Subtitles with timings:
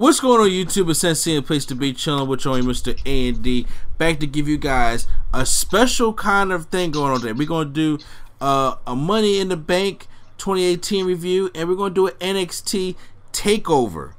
[0.00, 0.88] What's going on YouTube?
[0.90, 2.96] It's Sensei a place to be chilling with your Mr.
[3.04, 3.66] A and D.
[3.98, 7.32] Back to give you guys a special kind of thing going on today.
[7.32, 7.98] We're gonna do
[8.40, 10.06] uh, a Money in the Bank
[10.36, 12.94] 2018 review, and we're gonna do an NXT
[13.32, 14.12] Takeover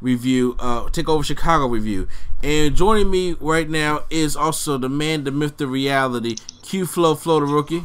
[0.00, 2.08] review, uh, Takeover Chicago review.
[2.42, 7.14] And joining me right now is also the man, the myth, the reality, Q Flow
[7.14, 7.84] Flow the rookie.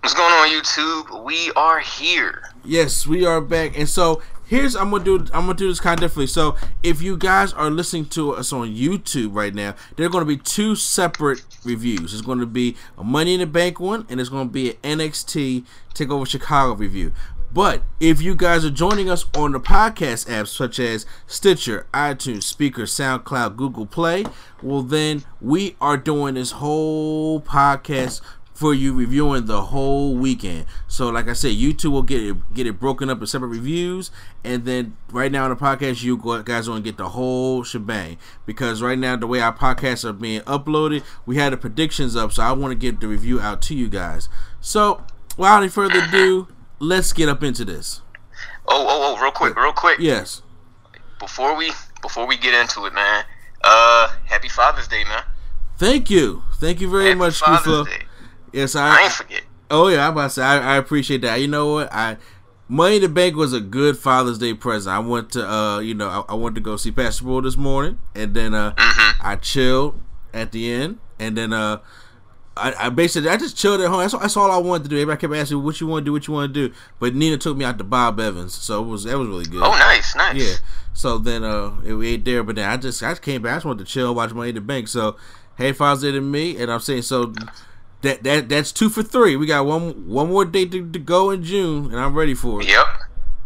[0.00, 1.22] What's going on YouTube?
[1.22, 2.48] We are here.
[2.64, 5.94] Yes, we are back, and so here's I'm gonna do I'm gonna do this kind
[5.94, 6.26] of differently.
[6.26, 10.24] So if you guys are listening to us on YouTube right now, there are gonna
[10.24, 12.12] be two separate reviews.
[12.12, 15.64] It's gonna be a Money in the Bank one, and it's gonna be an NXT
[15.94, 17.12] Takeover Chicago review.
[17.52, 22.52] But if you guys are joining us on the podcast apps such as Stitcher, iTunes,
[22.52, 24.24] Spreaker, SoundCloud, Google Play,
[24.62, 28.20] well then we are doing this whole podcast
[28.60, 30.66] for you reviewing the whole weekend.
[30.86, 33.48] So, like I said, you two will get it get it broken up in separate
[33.48, 34.10] reviews,
[34.44, 38.18] and then right now in the podcast, you guys want to get the whole shebang
[38.44, 42.32] because right now the way our podcasts are being uploaded, we had the predictions up,
[42.32, 44.28] so I want to get the review out to you guys.
[44.60, 45.04] So,
[45.38, 48.02] without any further ado, let's get up into this.
[48.68, 50.00] Oh, oh, oh, real quick, real quick.
[50.00, 50.42] Yes.
[51.18, 53.24] Before we before we get into it, man.
[53.64, 55.22] Uh, happy Father's Day, man.
[55.78, 57.86] Thank you, thank you very happy much, Father's Kufla.
[57.86, 58.04] Day.
[58.52, 58.88] Yes, I.
[58.98, 59.42] I ain't forget.
[59.70, 61.40] Oh yeah, I'm about to say I, I appreciate that.
[61.40, 61.92] You know what?
[61.92, 62.16] I
[62.68, 64.94] Money in the Bank was a good Father's Day present.
[64.94, 67.56] I went to uh, you know, I, I went to go see Pastor Bull this
[67.56, 69.26] morning, and then uh, Mm-hmm.
[69.26, 70.00] I chilled
[70.32, 71.78] at the end, and then uh,
[72.56, 74.00] I, I basically I just chilled at home.
[74.00, 74.96] That's, all- that's all I wanted to do.
[74.96, 77.36] Everybody kept asking what you want to do, what you want to do, but Nina
[77.38, 79.62] took me out to Bob Evans, so it was that was really good.
[79.62, 80.36] Oh, nice, nice.
[80.36, 80.54] Yeah.
[80.92, 83.52] So then uh it, we ate there, but then I just I just came back.
[83.52, 84.88] I just wanted to chill, watch Money in the Bank.
[84.88, 85.16] So
[85.56, 87.32] hey, Father's Day to me, and I'm saying so
[88.02, 89.36] that that that's two for three.
[89.36, 92.60] We got one one more date to, to go in June, and I'm ready for
[92.62, 92.68] it.
[92.68, 92.86] Yep.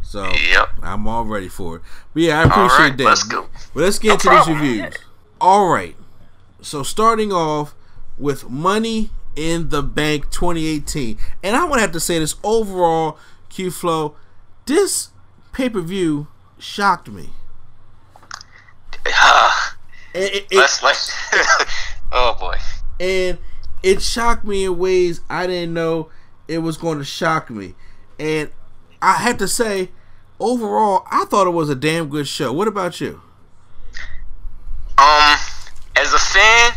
[0.03, 0.69] So Yep.
[0.82, 1.82] I'm all ready for it.
[2.12, 3.04] But yeah, I appreciate right, that.
[3.04, 3.48] let's go.
[3.75, 4.60] But let's get No into problem.
[4.60, 4.94] these reviews.
[5.41, 5.97] All right.
[6.60, 7.75] So starting off
[8.16, 13.71] with Money in the Bank 2018, and I'm gonna have to say this overall, Q
[13.72, 14.15] Flow,
[14.66, 15.09] this
[15.53, 16.28] pay per view
[16.59, 17.31] shocked me.
[19.09, 19.76] Ah,
[20.15, 21.12] And it, it- let's let's.
[22.12, 22.56] oh boy.
[23.00, 23.38] and
[23.84, 26.09] it shocked me in ways I didn't know
[26.49, 27.75] it was going to shock me.
[28.19, 28.50] And
[29.03, 29.91] I have to say,
[30.41, 32.53] overall, I thought it was a damn good show.
[32.53, 33.21] What about you?
[34.97, 35.37] Um,
[35.97, 36.72] as a fan,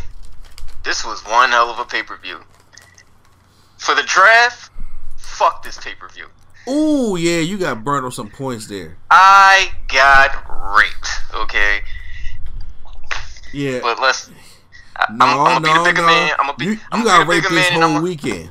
[0.84, 2.40] this was one hell of a pay per view.
[3.78, 4.72] For the draft,
[5.18, 6.26] fuck this pay per view.
[6.68, 8.98] Ooh, yeah, you got burned on some points there.
[9.10, 10.36] I got
[10.76, 11.10] raped.
[11.34, 11.80] Okay,
[13.54, 13.80] Yeah.
[13.82, 14.30] but let's.
[15.00, 16.08] I, no, I'm, I'm no, gonna be the bigger no.
[16.08, 16.32] man.
[16.40, 16.66] I'm gonna be.
[16.66, 18.50] you I'm you gonna got be the raped this whole I'm, weekend.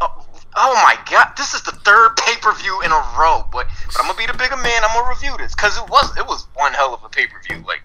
[0.00, 3.44] oh, oh my god, this is the third pay per view in a row.
[3.52, 4.82] But, but I'm gonna be the bigger man.
[4.84, 7.40] I'm gonna review this because it was it was one hell of a pay per
[7.42, 7.64] view.
[7.66, 7.82] Like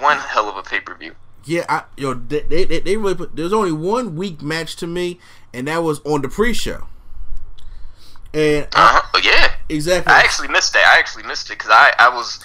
[0.00, 1.14] one hell of a pay per view.
[1.44, 3.34] Yeah, I, yo, they, they, they really put.
[3.34, 5.18] There's only one weak match to me,
[5.54, 6.86] and that was on the pre-show.
[8.34, 9.20] And Uh huh.
[9.24, 9.52] Yeah.
[9.70, 10.84] exactly, I actually missed that.
[10.94, 12.44] I actually missed it because I, I was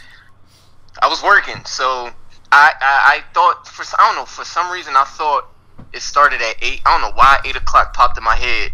[1.02, 2.12] I was working, so
[2.54, 5.50] I, I I thought for I don't know for some reason I thought
[5.92, 6.82] it started at eight.
[6.86, 8.72] I don't know why eight o'clock popped in my head.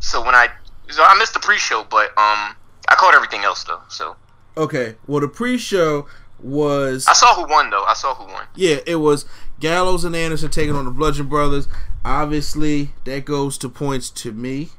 [0.00, 0.48] So when I
[0.88, 2.56] so I missed the pre-show, but um
[2.88, 3.80] I caught everything else though.
[3.88, 4.16] So
[4.56, 4.96] okay.
[5.06, 6.06] Well, the pre-show
[6.40, 7.84] was I saw who won though.
[7.84, 8.46] I saw who won.
[8.54, 9.24] Yeah, it was
[9.60, 11.68] Gallows and Anderson taking on the Bludgeon Brothers.
[12.04, 14.70] Obviously, that goes to points to me.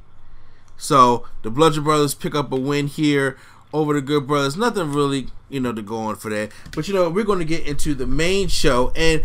[0.77, 3.38] So the Bludgeon Brothers pick up a win here
[3.73, 4.55] over the Good Brothers.
[4.55, 6.52] Nothing really, you know, to go on for that.
[6.75, 9.24] But you know, we're going to get into the main show and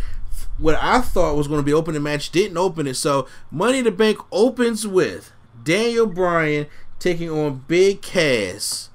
[0.58, 2.94] what I thought was going to be opening match didn't open it.
[2.94, 5.32] So Money in the Bank opens with
[5.64, 6.66] Daniel Bryan
[6.98, 8.90] taking on Big Cass.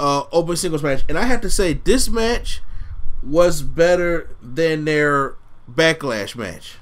[0.00, 2.60] Uh, open singles match, and I have to say this match
[3.22, 5.36] was better than their
[5.70, 6.76] backlash match.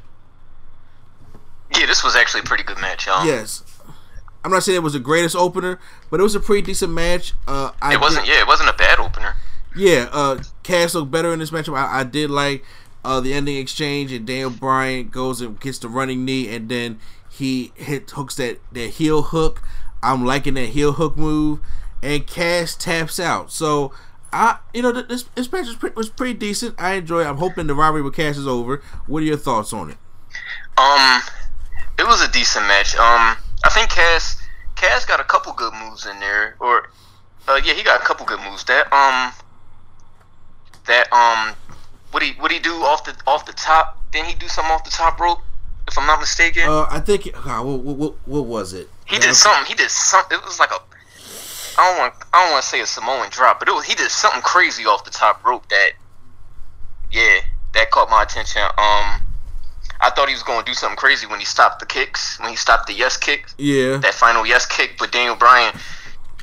[1.79, 3.27] Yeah, this was actually a pretty good match, y'all.
[3.27, 3.63] Yes,
[4.45, 5.79] I'm not saying it was the greatest opener,
[6.11, 7.35] but it was a pretty decent match.
[7.47, 8.27] Uh, I It wasn't.
[8.27, 9.37] Did, Yeah, it wasn't a bad opener.
[9.77, 11.77] yeah, uh, Cass looked better in this matchup.
[11.77, 12.65] I, I did like
[13.05, 16.99] uh, the ending exchange, and Daniel Bryan goes and gets the running knee, and then
[17.31, 19.63] he hit hooks that that heel hook.
[20.03, 21.61] I'm liking that heel hook move,
[22.03, 23.53] and Cass taps out.
[23.53, 23.93] So
[24.33, 26.75] I, you know, this this match was pretty, was pretty decent.
[26.79, 27.21] I enjoy.
[27.23, 27.27] it.
[27.27, 28.83] I'm hoping the rivalry with Cass is over.
[29.07, 29.99] What are your thoughts on it?
[30.77, 31.21] Um,
[31.99, 32.97] it was a decent match.
[32.97, 34.41] Um, I think Cass
[34.77, 36.89] Cass got a couple good moves in there, or
[37.49, 38.65] uh, yeah, he got a couple good moves.
[38.65, 39.33] That um,
[40.87, 41.55] that um,
[42.11, 43.99] what he what he do off the off the top?
[44.11, 45.39] Didn't he do something off the top rope?
[45.89, 47.27] If I'm not mistaken, Uh, I think.
[47.35, 48.89] Uh, what, what, what was it?
[49.05, 49.67] he did something.
[49.67, 50.39] He did something.
[50.39, 50.79] It was like a.
[51.79, 52.15] I don't want.
[52.33, 53.85] I don't want to say a Samoan drop, but it was.
[53.85, 55.91] He did something crazy off the top rope that.
[57.11, 57.41] Yeah,
[57.75, 58.63] that caught my attention.
[58.79, 59.23] Um,
[60.03, 62.39] I thought he was going to do something crazy when he stopped the kicks.
[62.41, 63.55] When he stopped the yes kicks.
[63.57, 63.99] Yeah.
[63.99, 65.73] that final yes kick, but Daniel Bryan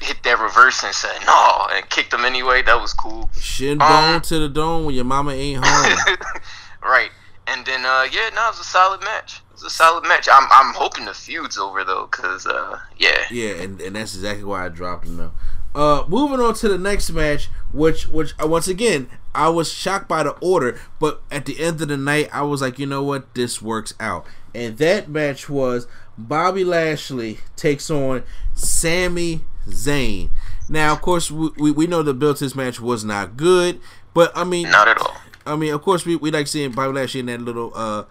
[0.01, 2.61] hit that reverse and said no and kicked him anyway.
[2.61, 3.29] That was cool.
[3.39, 6.17] Shin bone Um, to the dome when your mama ain't home.
[6.83, 7.09] right.
[7.47, 9.41] And then uh yeah, no, it was a solid match.
[9.49, 10.29] It was a solid match.
[10.31, 13.25] I'm I'm hoping the feud's over though, cause uh yeah.
[13.29, 15.31] yeah, and, and that's exactly why I dropped him though.
[15.75, 20.07] Uh, moving on to the next match, which which uh, once again I was shocked
[20.07, 23.03] by the order, but at the end of the night I was like, you know
[23.03, 24.25] what, this works out.
[24.53, 25.87] And that match was
[26.17, 28.23] Bobby Lashley takes on
[28.53, 30.29] Sami Zayn.
[30.67, 33.79] Now, of course, we, we, we know the build to this match was not good,
[34.13, 35.15] but I mean, Not at all.
[35.45, 38.03] I mean, of course, we, we like seeing Bobby Lashley in that little uh,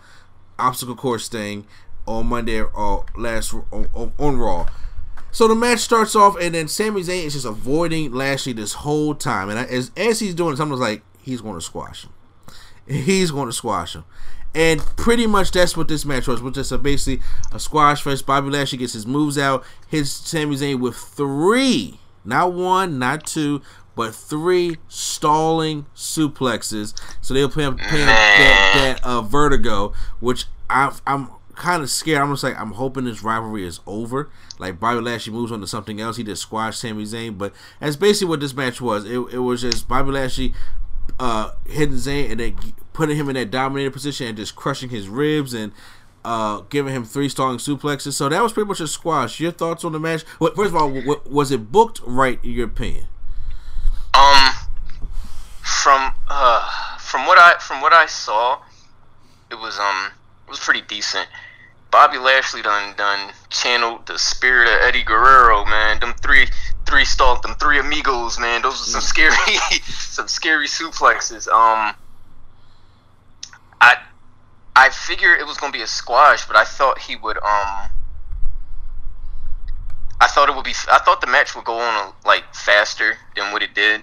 [0.59, 1.67] obstacle course thing
[2.07, 4.67] on Monday or last on, on, on Raw.
[5.31, 9.15] So the match starts off, and then Sami Zayn is just avoiding Lashley this whole
[9.15, 12.13] time, and I, as as he's doing, it, someone's like he's going to squash him.
[12.89, 14.05] He's going to squash him.
[14.55, 17.23] And pretty much that's what this match was, which is a basically
[17.53, 18.25] a squash fest.
[18.25, 23.61] Bobby Lashley gets his moves out, hits Sami Zayn with three, not one, not two,
[23.95, 26.99] but three stalling suplexes.
[27.21, 31.29] So they'll play, play that, that uh, vertigo, which I, I'm
[31.59, 32.23] kind of scared.
[32.23, 34.31] I'm just like I'm hoping this rivalry is over.
[34.59, 36.17] Like Bobby Lashley moves on to something else.
[36.17, 39.05] He just squashed Sami Zayn, but that's basically what this match was.
[39.05, 40.55] It, it was just Bobby Lashley
[41.19, 42.57] uh, hitting Zayn and then
[42.93, 45.73] putting him in that dominator position and just crushing his ribs and
[46.25, 48.13] uh, giving him three strong suplexes.
[48.13, 49.41] So that was pretty much a squash.
[49.41, 50.25] Your thoughts on the match?
[50.39, 50.91] Well, first of all,
[51.27, 53.07] was it booked right in your opinion?
[54.15, 54.53] Um,
[55.63, 58.61] from uh, from what I from what I saw,
[59.51, 60.13] it was um
[60.47, 61.29] it was pretty decent.
[61.91, 66.01] Bobby Lashley done done channeled the spirit of Eddie Guerrero, man.
[66.01, 66.47] Them three
[66.87, 68.63] three stalk, them three amigos, man.
[68.63, 69.35] Those are some scary
[69.87, 71.49] some scary suplexes.
[71.49, 71.95] Um,
[73.81, 73.97] I
[74.77, 77.91] I figured it was gonna be a squash, but I thought he would um.
[80.21, 80.75] I thought it would be.
[80.91, 84.03] I thought the match would go on like faster than what it did.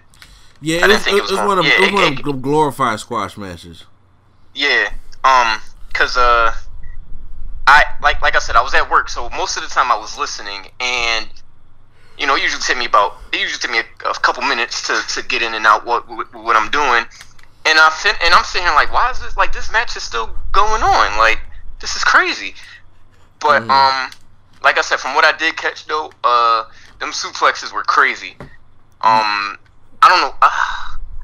[0.61, 1.79] Yeah, I it didn't was, think it it was was gonna- one of yeah, it
[1.81, 3.83] was it- one it- of them glorified squash matches.
[4.55, 4.89] Yeah.
[5.23, 5.61] Um.
[5.93, 6.51] Cause uh,
[7.67, 9.97] I like like I said, I was at work, so most of the time I
[9.97, 11.27] was listening, and
[12.17, 14.85] you know, it usually take me about it usually take me a, a couple minutes
[14.87, 17.03] to, to get in and out what what, what I'm doing,
[17.65, 20.03] and I fin- and I'm sitting here like, why is this like this match is
[20.03, 21.17] still going on?
[21.17, 21.39] Like
[21.81, 22.53] this is crazy.
[23.39, 23.69] But Mm.
[23.71, 24.11] um,
[24.63, 26.63] like I said, from what I did catch though, uh,
[26.99, 28.35] them suplexes were crazy.
[29.01, 29.57] Um,
[30.01, 30.33] I don't know.
[30.41, 30.49] Uh,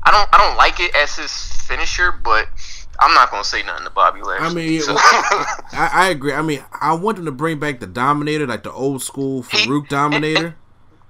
[0.03, 1.31] I don't I don't like it as his
[1.63, 2.47] finisher, but
[3.01, 4.45] I'm not gonna say nothing to Bobby Lashley.
[4.47, 6.33] I mean, so- I, I agree.
[6.33, 9.65] I mean, I want them to bring back the Dominator, like the old school He-
[9.67, 10.55] Farouk Dominator.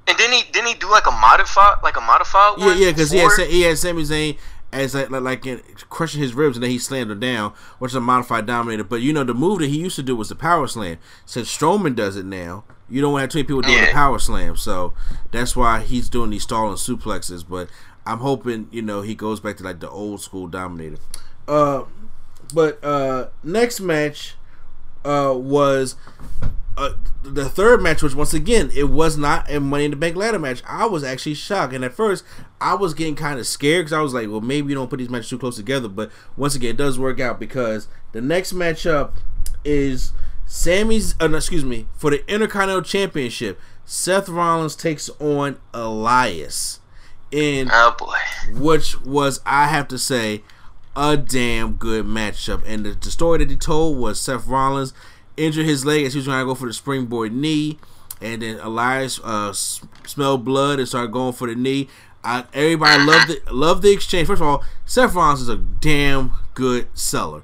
[0.07, 2.77] and then he didn't he do like a modified like a modified Yeah, one?
[2.81, 4.37] yeah, because he had he had Sami Zayn
[4.73, 7.91] as like like, like in, crushing his ribs, and then he slammed him down, which
[7.91, 8.85] is a modified dominator.
[8.85, 10.97] But you know, the move that he used to do was the power slam.
[11.25, 14.55] Since Strowman does it now, you don't have too many people doing the power slam,
[14.55, 14.93] so
[15.31, 17.43] that's why he's doing these stalling suplexes.
[17.47, 17.67] But
[18.05, 20.97] I'm hoping you know he goes back to like the old school dominator.
[21.51, 21.83] Uh,
[22.53, 24.35] but uh, next match
[25.03, 25.95] uh was
[26.77, 26.93] uh,
[27.23, 30.39] the third match, which once again it was not a Money in the Bank ladder
[30.39, 30.63] match.
[30.65, 32.23] I was actually shocked, and at first
[32.61, 34.99] I was getting kind of scared because I was like, well, maybe you don't put
[34.99, 35.89] these matches too close together.
[35.89, 39.11] But once again, it does work out because the next matchup
[39.65, 40.13] is
[40.45, 41.15] Sammy's.
[41.21, 43.59] Uh, excuse me, for the Intercontinental Championship.
[43.83, 46.79] Seth Rollins takes on Elias,
[47.29, 48.15] in Oh boy.
[48.53, 50.43] which was I have to say
[50.95, 52.63] a damn good matchup.
[52.65, 54.93] And the, the story that he told was Seth Rollins
[55.37, 57.79] injured his leg as he was trying to go for the springboard knee,
[58.21, 61.87] and then Elias uh, smelled blood and started going for the knee.
[62.23, 64.27] I, everybody loved the loved the exchange.
[64.27, 67.41] First of all, Seth Rollins is a damn good seller.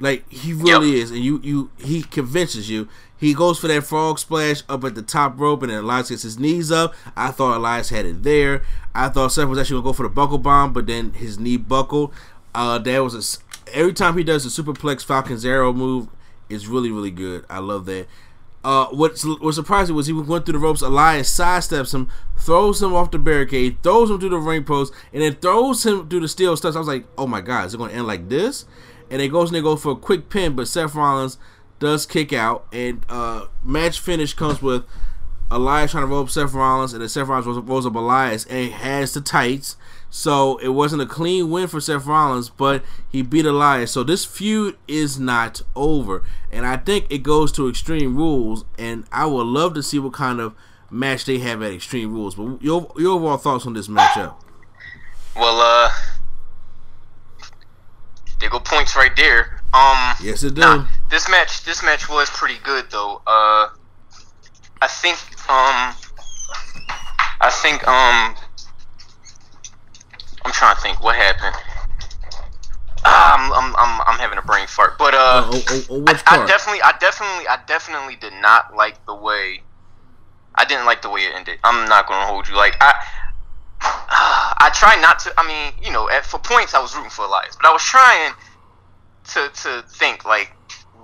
[0.00, 1.02] Like he really Yep.
[1.04, 2.88] is, and you you he convinces you.
[3.16, 6.22] He goes for that frog splash up at the top rope, and then Elias gets
[6.22, 6.94] his knees up.
[7.16, 8.62] I thought Elias had it there.
[8.94, 11.56] I thought Seth was actually gonna go for the buckle bomb, but then his knee
[11.56, 12.12] buckled.
[12.54, 16.08] Uh, was a every time he does the superplex Falcon's arrow move,
[16.48, 17.44] it's really really good.
[17.48, 18.06] I love that.
[18.64, 20.80] Uh, what was surprising was he going through the ropes.
[20.80, 25.22] Elias sidesteps him, throws him off the barricade, throws him through the ring post, and
[25.22, 26.74] then throws him through the steel steps.
[26.74, 28.64] I was like, oh my god, is it going to end like this?
[29.10, 31.36] And it goes and they go for a quick pin, but Seth Rollins
[31.78, 34.84] does kick out, and uh, match finish comes with
[35.50, 38.72] Elias trying to roll up Seth Rollins, and then Seth Rollins rolls up Elias and
[38.72, 39.76] has the tights.
[40.16, 43.90] So it wasn't a clean win for Seth Rollins, but he beat Elias.
[43.90, 46.22] So this feud is not over.
[46.52, 50.12] And I think it goes to Extreme Rules, and I would love to see what
[50.12, 50.54] kind of
[50.88, 52.36] match they have at Extreme Rules.
[52.36, 54.36] But your, your overall thoughts on this matchup?
[55.34, 55.90] Well, uh,
[58.38, 59.62] there go points right there.
[59.74, 60.82] Um, yes, it does.
[60.82, 63.20] Nah, this match, this match was pretty good though.
[63.26, 63.66] Uh,
[64.80, 65.18] I think,
[65.50, 65.92] um,
[67.40, 68.36] I think, um,
[70.44, 71.56] I'm trying to think what happened.
[73.06, 74.98] Ah, I'm, I'm, I'm, I'm having a brain fart.
[74.98, 79.04] But uh, oh, oh, oh, I, I, definitely, I definitely, I definitely did not like
[79.06, 79.62] the way.
[80.54, 81.58] I didn't like the way it ended.
[81.64, 82.56] I'm not gonna hold you.
[82.56, 82.94] Like I,
[83.80, 85.34] I try not to.
[85.38, 87.82] I mean, you know, at, for points, I was rooting for Elias, but I was
[87.82, 88.32] trying
[89.32, 90.52] to to think like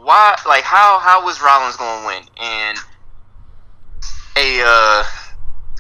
[0.03, 2.79] why, like how how was Rollins gonna win and
[4.37, 5.05] a uh,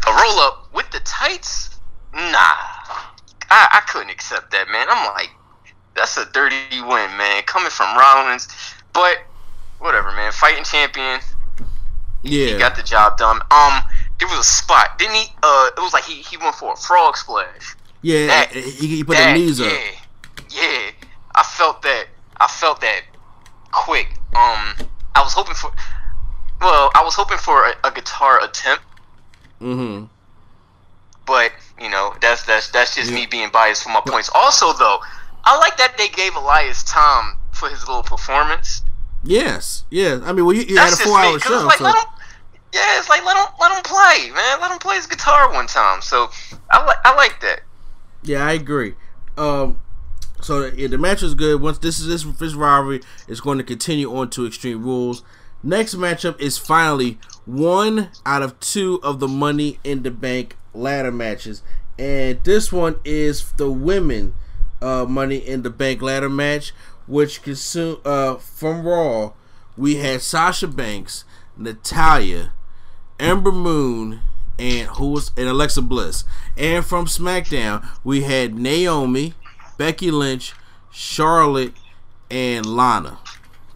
[0.06, 1.78] a roll up with the tights?
[2.12, 2.56] Nah.
[3.50, 4.87] I, I couldn't accept that, man.
[4.88, 5.30] I'm like,
[5.97, 8.49] that's a dirty win, man, coming from Rollins.
[8.92, 9.19] But
[9.78, 10.33] whatever, man.
[10.33, 11.21] Fighting champion.
[12.23, 13.40] Yeah, he got the job done.
[13.50, 13.83] Um,
[14.19, 15.26] there was a spot, didn't he?
[15.42, 17.76] Uh, it was like he, he went for a frog splash.
[18.02, 19.73] Yeah, that, he, he put that, the knees yeah, up.
[20.50, 20.90] Yeah,
[21.35, 22.07] I felt that.
[22.38, 23.02] I felt that
[23.73, 24.09] quick.
[24.35, 25.71] Um, I was hoping for.
[26.61, 28.85] Well, I was hoping for a, a guitar attempt.
[29.61, 30.04] Mm-hmm.
[31.30, 33.14] But you know, that's that's that's just yeah.
[33.14, 34.28] me being biased for my points.
[34.34, 34.99] Also, though,
[35.44, 38.82] I like that they gave Elias time for his little performance.
[39.22, 40.18] Yes, yeah.
[40.25, 41.64] I mean, well, you, you had a four-hour show.
[41.64, 41.87] Like, so.
[41.87, 41.94] him,
[42.75, 44.60] yeah, it's like let him let him play, man.
[44.60, 46.02] Let him play his guitar one time.
[46.02, 46.30] So
[46.68, 47.60] I like I like that.
[48.25, 48.94] Yeah, I agree.
[49.38, 49.78] Um,
[50.40, 51.60] so yeah, the match is good.
[51.60, 55.22] Once this is this this rivalry is going to continue on to Extreme Rules.
[55.62, 61.12] Next matchup is finally one out of two of the Money in the Bank ladder
[61.12, 61.62] matches,
[61.98, 64.34] and this one is the women
[64.82, 66.72] uh, Money in the Bank ladder match,
[67.06, 69.32] which consume uh, from Raw.
[69.76, 71.24] We had Sasha Banks,
[71.56, 72.52] Natalya,
[73.18, 74.20] Ember Moon,
[74.58, 76.24] and who was and Alexa Bliss.
[76.56, 79.34] And from SmackDown, we had Naomi,
[79.78, 80.54] Becky Lynch,
[80.90, 81.72] Charlotte,
[82.30, 83.18] and Lana.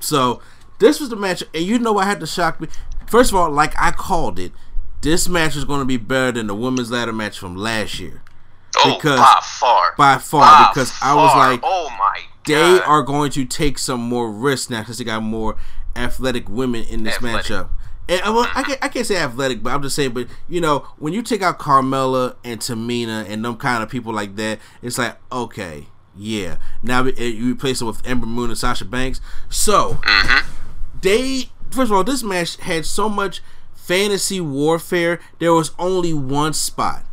[0.00, 0.40] So
[0.78, 2.68] this was the match, and you know what had to shock me.
[3.06, 4.52] First of all, like I called it,
[5.04, 8.22] this match is going to be better than the women's ladder match from last year.
[8.78, 11.10] Oh, because by far, by far, by because far.
[11.10, 12.78] I was like, oh my, God.
[12.78, 15.56] they are going to take some more risks now because they got more
[15.94, 17.44] athletic women in this athletic.
[17.44, 17.68] matchup.
[18.08, 20.12] And uh, well, I can't, I can't say athletic, but I'm just saying.
[20.12, 24.12] But you know, when you take out Carmella and Tamina and them kind of people
[24.12, 26.56] like that, it's like okay, yeah.
[26.82, 29.20] Now you replace it with Ember Moon and Sasha Banks.
[29.50, 30.50] So mm-hmm.
[31.00, 33.42] they first of all, this match had so much
[33.84, 37.04] fantasy warfare, there was only one spot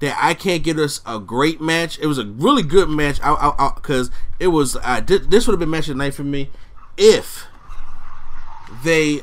[0.00, 1.98] that I can't get us a great match.
[1.98, 5.88] It was a really good match because it was uh, this would have been match
[5.88, 6.50] of the night for me
[6.96, 7.46] if
[8.84, 9.22] they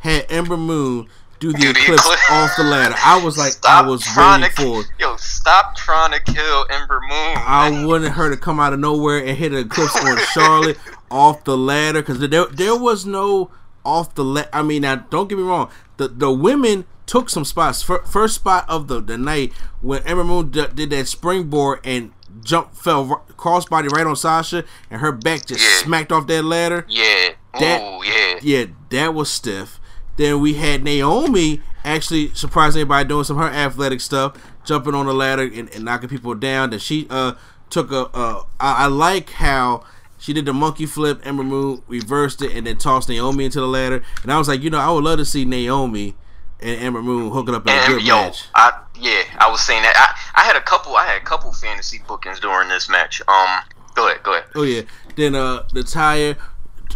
[0.00, 1.08] had Ember Moon
[1.38, 2.94] do the eclipse off the ladder.
[2.98, 4.86] I was like, stop I was waiting for it.
[4.98, 7.36] Yo, stop trying to kill Ember Moon.
[7.36, 10.78] I wanted her to come out of nowhere and hit an eclipse on Charlotte
[11.10, 13.50] off the ladder because there there was no
[13.84, 14.48] off the let.
[14.52, 15.70] I mean, now don't get me wrong.
[15.96, 17.82] The the women took some spots.
[17.82, 22.12] First spot of the, the night when Ember Moon d- did that springboard and
[22.42, 25.84] jump fell crossbody right on Sasha and her back just yeah.
[25.84, 26.86] smacked off that ladder.
[26.88, 27.30] Yeah.
[27.60, 28.38] That, Ooh, yeah.
[28.42, 29.78] Yeah, that was stiff.
[30.16, 35.14] Then we had Naomi actually surprising everybody doing some her athletic stuff, jumping on the
[35.14, 36.70] ladder and, and knocking people down.
[36.70, 37.34] That she uh
[37.70, 39.84] took a uh I, I like how
[40.24, 41.20] she did the monkey flip.
[41.22, 44.02] Ember Moon reversed it and then tossed Naomi into the ladder.
[44.22, 46.14] And I was like, you know, I would love to see Naomi
[46.60, 48.46] and Ember Moon hooking up in and, a good yo, match.
[48.54, 49.94] I, yeah, I was saying that.
[49.94, 50.96] I, I had a couple.
[50.96, 53.20] I had a couple fantasy bookings during this match.
[53.28, 53.64] Um,
[53.94, 54.46] go ahead, go ahead.
[54.54, 54.82] Oh yeah.
[55.14, 56.36] Then uh, the tire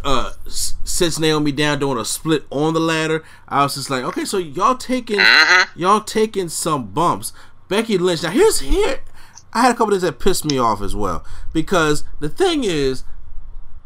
[0.04, 3.23] uh sits Naomi down doing a split on the ladder.
[3.47, 5.78] I was just like, okay, so y'all taking mm-hmm.
[5.78, 7.35] y'all taking some bumps.
[7.68, 8.23] Becky Lynch.
[8.23, 9.00] Now here's here.
[9.52, 12.64] I had a couple of things that pissed me off as well because the thing
[12.64, 13.04] is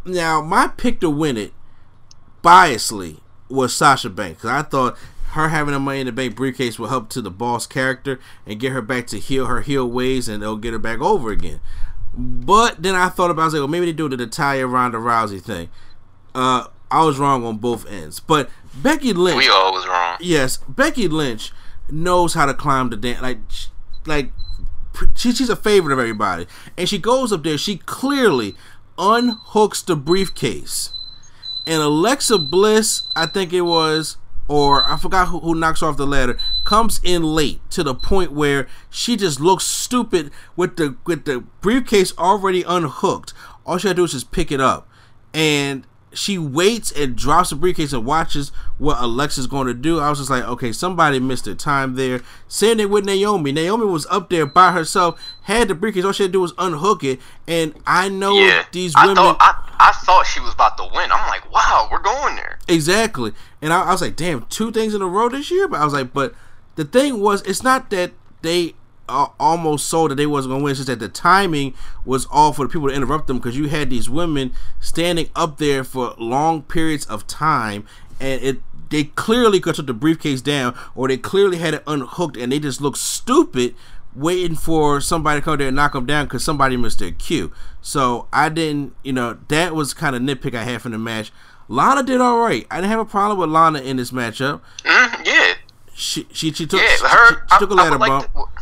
[0.05, 1.53] now my pick to win it
[2.43, 4.45] biasly was Sasha Banks.
[4.45, 4.97] I thought
[5.33, 8.61] her having a money in the bank briefcase will help to the boss character and
[8.61, 11.61] get her back to heal her heel ways and it'll get her back over again.
[12.15, 14.99] But then I thought about I was like, well maybe they do the Natalya Ronda
[14.99, 15.71] Rousey thing.
[16.35, 18.21] Uh I was wrong on both ends.
[18.21, 19.39] But Becky Lynch.
[19.39, 20.19] We all was wrong.
[20.21, 21.53] Yes, Becky Lynch
[21.91, 23.23] knows how to climb the dance.
[23.23, 23.39] Like,
[24.07, 24.33] like
[25.17, 27.57] she, she's a favorite of everybody, and she goes up there.
[27.57, 28.55] She clearly
[28.99, 30.93] unhooks the briefcase,
[31.67, 34.17] and Alexa Bliss, I think it was,
[34.49, 38.33] or I forgot who, who knocks off the ladder, comes in late to the point
[38.33, 43.33] where she just looks stupid with the with the briefcase already unhooked.
[43.65, 44.89] All she had to do is just pick it up,
[45.33, 49.99] and she waits and drops the briefcase and watches what Alexa's going to do.
[50.01, 52.21] I was just like, okay, somebody missed their time there.
[52.49, 53.53] Same thing with Naomi.
[53.53, 56.05] Naomi was up there by herself, had the briefcase.
[56.05, 57.21] All she had to do was unhook it.
[57.47, 59.17] And I know Yeah, these I women.
[59.17, 61.11] thought I, I thought she was about to win.
[61.13, 62.59] I'm like, wow, we're going there.
[62.69, 63.33] Exactly.
[63.61, 65.69] And I, I was like, damn, two things in a row this year.
[65.69, 66.35] But I was like, but
[66.77, 68.75] the thing was, it's not that they
[69.09, 70.71] uh, almost saw that they wasn't going to win.
[70.73, 73.69] It's just that the timing was off for the people to interrupt them because you
[73.69, 77.85] had these women standing up there for long periods of time,
[78.21, 82.37] and it they clearly could took the briefcase down, or they clearly had it unhooked,
[82.37, 83.75] and they just looked stupid
[84.15, 87.51] waiting for somebody to come there and knock them down because somebody missed their cue.
[87.81, 91.33] So I didn't, you know, that was kind of nitpick I had from the match.
[91.69, 92.67] Lana did all right.
[92.71, 94.61] I didn't have a problem with Lana in this matchup.
[94.85, 95.55] Mm, yeah,
[95.95, 97.09] She she, she took yeah.
[97.09, 98.35] her, she, she took a I- ladder would bump.
[98.35, 98.62] like to-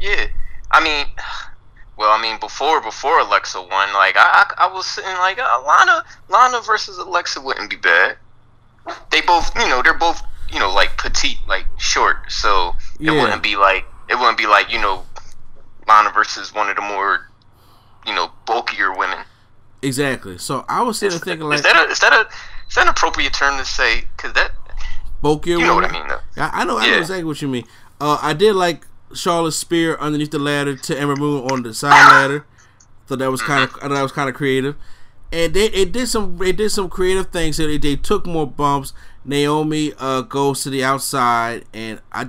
[0.00, 0.26] yeah,
[0.70, 1.06] I mean,
[1.96, 5.62] well, I mean, before before Alexa won, like I I, I was sitting like uh,
[5.66, 8.16] Lana Lana versus Alexa wouldn't be bad.
[9.10, 10.20] They both, you know, they're both,
[10.52, 13.12] you know, like petite, like short, so Yeah.
[13.12, 15.04] it wouldn't be like it wouldn't be like you know,
[15.88, 17.30] Lana versus one of the more,
[18.06, 19.20] you know, bulkier women.
[19.82, 20.38] Exactly.
[20.38, 22.28] So I was sitting there thinking like is that a is that a
[22.68, 24.04] is that an appropriate term to say?
[24.16, 24.52] Because that
[25.22, 25.58] bulkier.
[25.58, 26.20] you know what I mean, though.
[26.36, 26.78] I, I know.
[26.78, 27.64] I know exactly what you mean.
[28.00, 32.10] Uh, I did like Charlotte's spear underneath the ladder to Ember Moon on the side
[32.10, 32.46] ladder.
[33.08, 34.76] So that was kind of that was kind of creative.
[35.32, 37.56] And they it did some it did some creative things.
[37.56, 38.92] So they, they took more bumps.
[39.24, 42.28] Naomi uh, goes to the outside, and I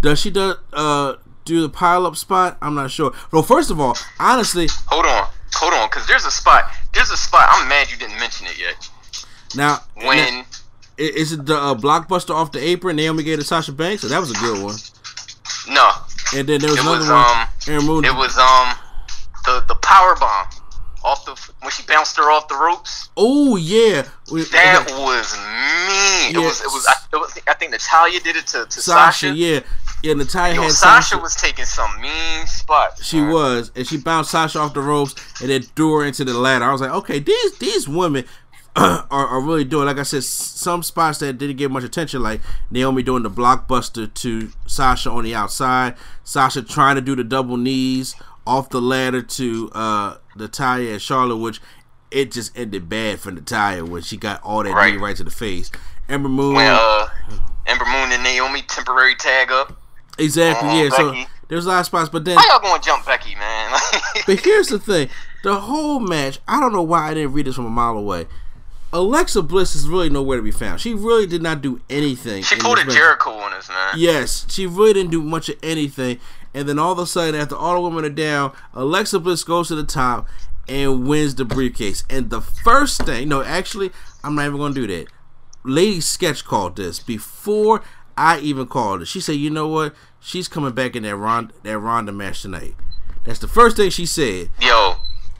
[0.00, 1.14] does she do uh
[1.44, 2.56] do the pile up spot?
[2.62, 3.12] I'm not sure.
[3.30, 6.64] Well, first of all, honestly, Hold on, hold on, because there's a spot.
[6.94, 7.48] There's a spot.
[7.50, 8.88] I'm mad you didn't mention it yet.
[9.54, 10.44] now When
[10.98, 12.96] is it the uh, blockbuster off the apron?
[12.96, 14.76] Naomi gave to Sasha Banks, so that was a good one.
[15.68, 15.90] no,
[16.34, 17.18] And then there was it another was one.
[17.18, 18.74] um, Aaron it was um,
[19.44, 20.46] the the power bomb
[21.04, 23.10] off the when she bounced her off the ropes.
[23.16, 24.02] Oh yeah,
[24.52, 24.94] That okay.
[25.02, 26.34] was mean.
[26.34, 26.40] Yeah.
[26.40, 29.26] It was it was I, it was I think Natalya did it to, to Sasha,
[29.28, 29.34] Sasha.
[29.34, 29.60] yeah,
[30.02, 30.14] yeah.
[30.14, 31.22] Natalya Yo, had Sasha, Sasha.
[31.22, 33.04] was taking some mean spots.
[33.04, 33.32] she man.
[33.32, 36.64] was, and she bounced Sasha off the ropes and then threw her into the ladder.
[36.64, 38.24] I was like, okay, these these women
[38.76, 39.86] are, are really doing.
[39.86, 44.12] Like I said, some spots that didn't get much attention, like Naomi doing the blockbuster
[44.12, 48.14] to Sasha on the outside, Sasha trying to do the double knees
[48.46, 51.60] off the ladder to uh Natalya and Charlotte, which
[52.10, 54.94] it just ended bad for Natalya when she got all that Right.
[54.94, 55.70] knee right to the face.
[56.08, 56.54] Ember Moon.
[56.54, 57.08] When uh,
[57.66, 59.78] Ember Moon and Naomi temporary tag up.
[60.18, 60.88] Exactly, Uh-uh, yeah.
[60.90, 61.14] So
[61.48, 63.72] there's a lot of spots, but then How y'all gonna jump Becky, man?
[64.26, 65.08] but here's the thing:
[65.42, 66.38] the whole match.
[66.48, 68.26] I don't know why I didn't read this from a mile away.
[68.92, 70.80] Alexa Bliss is really nowhere to be found.
[70.80, 72.42] She really did not do anything.
[72.42, 72.84] she pulled a.
[72.84, 73.94] Jericho on us, man.
[73.96, 76.18] Yes, she really didn't do much of anything.
[76.52, 79.68] And then all of a sudden, after all the women are down, Alexa Bliss goes
[79.68, 80.28] to the top
[80.68, 82.04] and wins the briefcase.
[82.10, 83.90] And the first thing, no, actually,
[84.22, 85.08] I'm not even going to do that.
[85.64, 87.82] Lady Sketch called this before
[88.18, 89.06] I even called it.
[89.06, 89.94] She said, "You know what?
[90.20, 92.74] She's coming back in that Ronda, that Ronda match tonight."
[93.24, 94.50] That's the first thing she said.
[94.60, 94.96] Yo,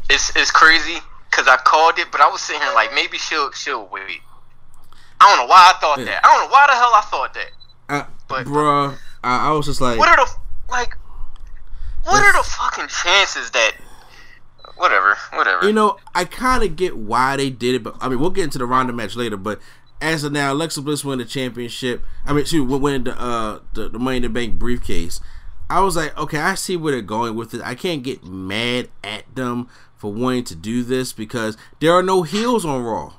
[0.09, 1.01] it's it's crazy
[1.33, 4.21] because I called it, but I was sitting here like maybe she'll she'll wait.
[5.21, 6.05] I don't know why I thought Yeah.
[6.07, 6.27] that.
[6.27, 7.51] I don't know why the hell I thought that.
[7.89, 10.31] Uh, But- bruh, I, I was just like, What are the
[10.71, 10.97] like?
[12.05, 13.73] What are the fucking chances that?
[14.77, 15.67] Whatever, whatever.
[15.67, 18.45] you know, I kind of get why they did it, but I mean, we'll get
[18.45, 19.37] into the Ronda match later.
[19.37, 19.61] But
[20.01, 22.03] as of now, Alexa Bliss won the championship.
[22.27, 25.21] I mean, she won the uh the, the Money in the Bank briefcase.
[25.71, 27.63] I was like, okay, I see where they're going with it.
[27.63, 32.23] I can't get mad at them for wanting to do this because there are no
[32.23, 33.15] heels on Raw.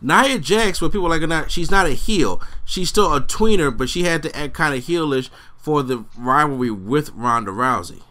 [0.00, 2.40] Nia Jax, what people like not, she's not a heel.
[2.64, 6.70] She's still a tweener, but she had to act kind of heelish for the rivalry
[6.70, 8.02] with Ronda Rousey.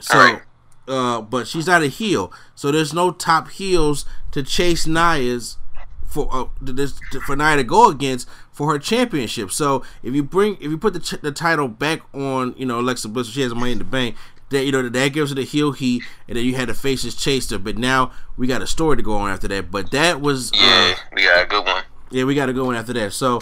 [0.00, 0.40] So,
[0.88, 5.58] uh, but she's not a heel, so there's no top heels to chase Nia's
[6.06, 8.28] for uh, this, for Nia to go against
[8.62, 9.50] for her championship.
[9.50, 12.78] So if you bring if you put the, ch- the title back on you know
[12.78, 14.14] Alexa Bliss, she has money in the bank.
[14.50, 17.16] That you know that gives her the heel heat, and then you had the faces
[17.16, 17.58] chase her.
[17.58, 19.72] But now we got a story to go on after that.
[19.72, 21.82] But that was yeah, uh, we got a good one.
[22.12, 23.12] yeah, we got to go in after that.
[23.14, 23.40] So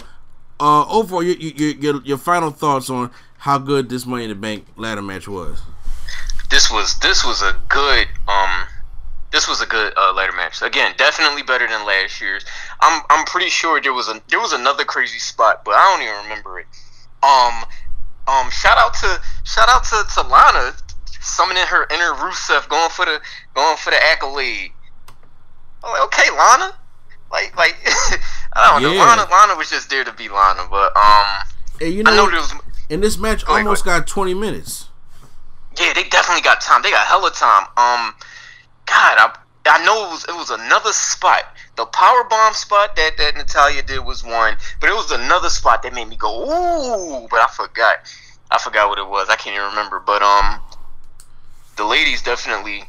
[0.59, 4.35] uh, overall, your, your your your final thoughts on how good this Money in the
[4.35, 5.61] Bank ladder match was?
[6.49, 8.63] This was this was a good um
[9.31, 10.61] this was a good uh, ladder match.
[10.61, 12.45] Again, definitely better than last year's.
[12.81, 16.03] I'm I'm pretty sure there was a there was another crazy spot, but I don't
[16.03, 16.67] even remember it.
[17.23, 17.63] Um,
[18.27, 20.73] um, shout out to shout out to, to Lana
[21.21, 23.21] summoning her inner Rusev, going for the
[23.53, 24.71] going for the accolade.
[25.83, 26.75] I'm like, okay, Lana,
[27.31, 27.75] like like
[28.53, 31.25] I don't know, Lana Lana was just there to be Lana, but um,
[31.79, 32.53] And you I know know, there was
[32.89, 34.89] and this match almost go got 20 minutes.
[35.79, 36.81] Yeah, they definitely got time.
[36.81, 37.65] They got hella time.
[37.77, 38.13] Um,
[38.91, 41.43] God, I I know it was it was another spot.
[41.77, 45.81] The power bomb spot that that Natalya did was one, but it was another spot
[45.83, 47.97] that made me go ooh, but I forgot.
[48.49, 49.29] I forgot what it was.
[49.29, 49.99] I can't even remember.
[49.99, 50.59] But um,
[51.77, 52.83] the ladies definitely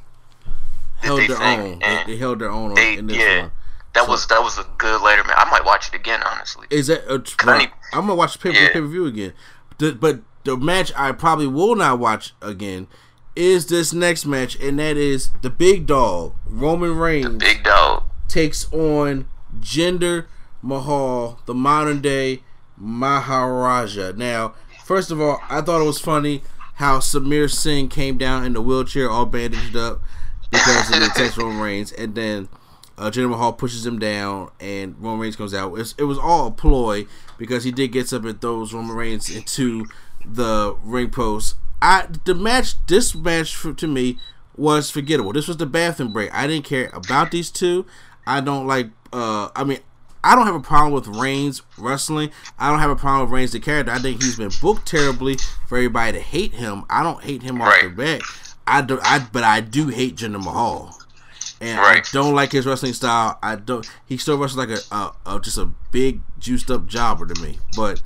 [1.03, 1.79] Held their own.
[1.81, 3.43] They, they held their own they in this yeah.
[3.43, 3.51] one.
[3.95, 5.35] That So- was that was a good later man.
[5.37, 6.67] I might watch it again, honestly.
[6.71, 7.19] Is that uh,
[7.51, 8.73] I need- I'm gonna watch the pay Yeah.
[8.73, 9.35] per view again,
[9.79, 12.89] the, but the match I probably will not watch again
[13.35, 18.05] is this next match, and that is the big dog Roman Reigns Big dog.
[18.29, 19.27] takes on
[19.61, 20.27] Jinder
[20.63, 22.43] Mahal, the modern day
[22.77, 24.13] Maharaja.
[24.17, 26.43] Now, first of all, I thought it was funny
[26.75, 30.01] how Samir Singh came down in the wheelchair all bandaged up
[30.51, 32.49] because of the text Roman Reigns, and then
[32.99, 35.75] uh, Jinder Mahal pushes him down, and Roman Reigns comes out.
[35.79, 37.07] It's, it was all a ploy
[37.39, 39.87] because he did get up and throws Roman Reigns into
[40.25, 41.57] the ring post.
[41.83, 44.19] I the match, this match for, to me
[44.57, 45.33] was forgettable.
[45.33, 46.33] This was the bathroom break.
[46.33, 47.85] I didn't care about these two.
[48.27, 48.91] I don't like.
[49.13, 49.81] Uh, I mean,
[50.25, 52.31] I don't have a problem with Reigns wrestling.
[52.59, 53.93] I don't have a problem with Reigns the character.
[53.93, 55.37] I think he's been booked terribly
[55.69, 56.85] for everybody to hate him.
[56.89, 57.83] I don't hate him off Right.
[57.85, 58.21] the bat.
[58.67, 59.01] I do.
[59.03, 60.97] I but I do hate Jinder Mahal.
[61.61, 62.07] And Right.
[62.07, 63.39] I don't like his wrestling style.
[63.43, 63.89] I don't.
[64.07, 67.59] He still wrestles like a, a, a just a big juiced up jobber to me.
[67.77, 68.03] But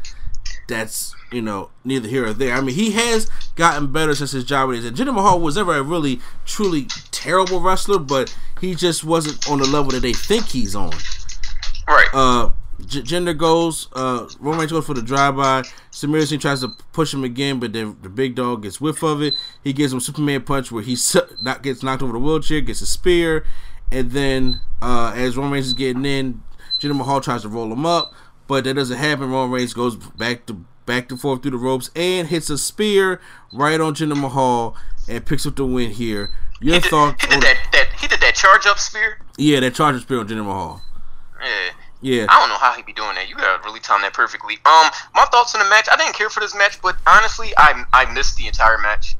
[0.69, 2.55] that's you know neither here or there.
[2.55, 4.85] I mean, he has gotten better since his job days.
[4.85, 9.59] And Jinder Mahal was never a really truly terrible wrestler, but he just wasn't on
[9.59, 10.93] the level that they think he's on.
[11.89, 12.09] Right.
[12.13, 12.51] Uh,
[12.85, 13.89] J- Jinder goes.
[13.95, 15.63] Uh, Roman Reigns goes for the drive by.
[15.93, 19.23] Samir Singh tries to push him again, but then the big dog gets whiff of
[19.23, 19.35] it.
[19.65, 22.83] He gives him Superman punch where he s- not gets knocked over the wheelchair, gets
[22.83, 23.45] a spear,
[23.91, 26.43] and then uh, as Roman Reigns is getting in,
[26.81, 28.13] Jinder Mahal tries to roll him up,
[28.47, 29.31] but that doesn't happen.
[29.31, 33.21] Roman Reigns goes back to back and forth through the ropes and hits a spear
[33.53, 34.77] right on Jinder Mahal
[35.09, 36.31] and picks up the win here.
[36.61, 37.21] Your he did, thoughts?
[37.23, 39.19] he did on- that, that he did that charge up spear.
[39.37, 40.81] Yeah, that charge up spear on Jinder Mahal.
[41.43, 41.71] Yeah.
[42.03, 42.27] Yeah.
[42.29, 43.29] I don't know how he be doing that.
[43.29, 44.55] You gotta really time that perfectly.
[44.65, 45.89] Um, my thoughts on the match.
[45.91, 49.17] I didn't care for this match, but honestly, I I missed the entire match.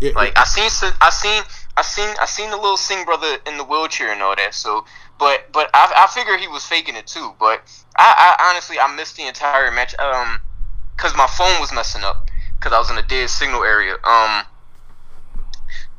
[0.00, 0.68] It- Like I seen,
[1.00, 1.42] I seen,
[1.76, 4.54] I seen, I seen the little Singh brother in the wheelchair and all that.
[4.54, 4.84] So,
[5.18, 7.32] but but I I figure he was faking it too.
[7.38, 7.62] But
[7.96, 9.94] I, I honestly I missed the entire match.
[9.98, 10.40] Um,
[10.96, 12.28] cause my phone was messing up.
[12.60, 13.94] Cause I was in a dead signal area.
[14.04, 14.44] Um.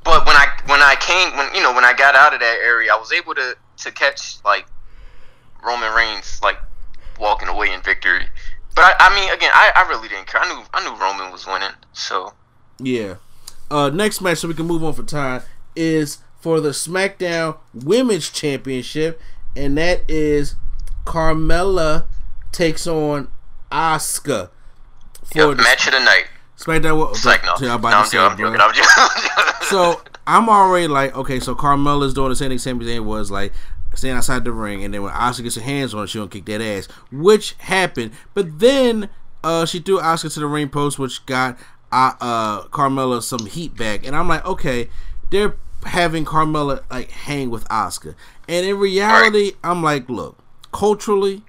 [0.03, 2.59] But when I when I came when you know when I got out of that
[2.63, 4.65] area, I was able to to catch like
[5.63, 6.57] Roman Reigns like
[7.19, 8.25] walking away in victory.
[8.75, 10.41] But I, I mean, again, I, I really didn't care.
[10.41, 11.71] I knew I knew Roman was winning.
[11.93, 12.33] So
[12.79, 13.15] Yeah.
[13.71, 15.41] Uh, next match, so we can move on for time,
[15.75, 19.19] is for the SmackDown Women's Championship,
[19.55, 20.55] and that is
[21.03, 22.05] Carmella
[22.51, 23.29] takes on
[23.71, 24.49] Asuka
[25.31, 26.25] for yep, match of the night.
[26.57, 26.97] SmackDown.
[26.97, 28.17] Wo- It's like no, I'm no, about I'm to say.
[28.17, 28.61] I'm joking.
[28.61, 28.89] I'm joking.
[29.69, 33.51] So I'm already like, okay, so Carmella's doing the same thing Sami Zayn was like
[33.95, 36.29] standing outside the ring, and then when Asuka gets her hands on her, she gonna
[36.29, 38.11] kick that ass, which happened.
[38.35, 39.09] But then
[39.43, 41.57] uh, she threw Asuka to the ring post, which got
[41.91, 44.89] uh, uh, Carmella some heat back, and I'm like, okay,
[45.31, 48.13] they're having Carmella like hang with Asuka,
[48.47, 50.37] and in reality, I'm like, look,
[50.71, 51.41] culturally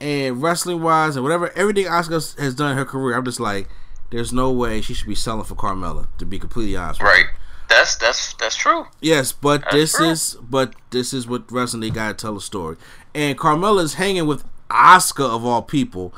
[0.00, 3.68] and wrestling wise and whatever everything Asuka has done in her career, I'm just like,
[4.10, 6.06] there's no way she should be selling for Carmella.
[6.18, 7.14] To be completely honest, with you.
[7.24, 7.26] right.
[7.68, 8.86] That's that's that's true.
[9.02, 10.08] Yes, but That's this true.
[10.10, 12.76] is but this is what wrestling they gotta tell a story.
[13.14, 16.14] And Carmella's hanging with Asuka of all people,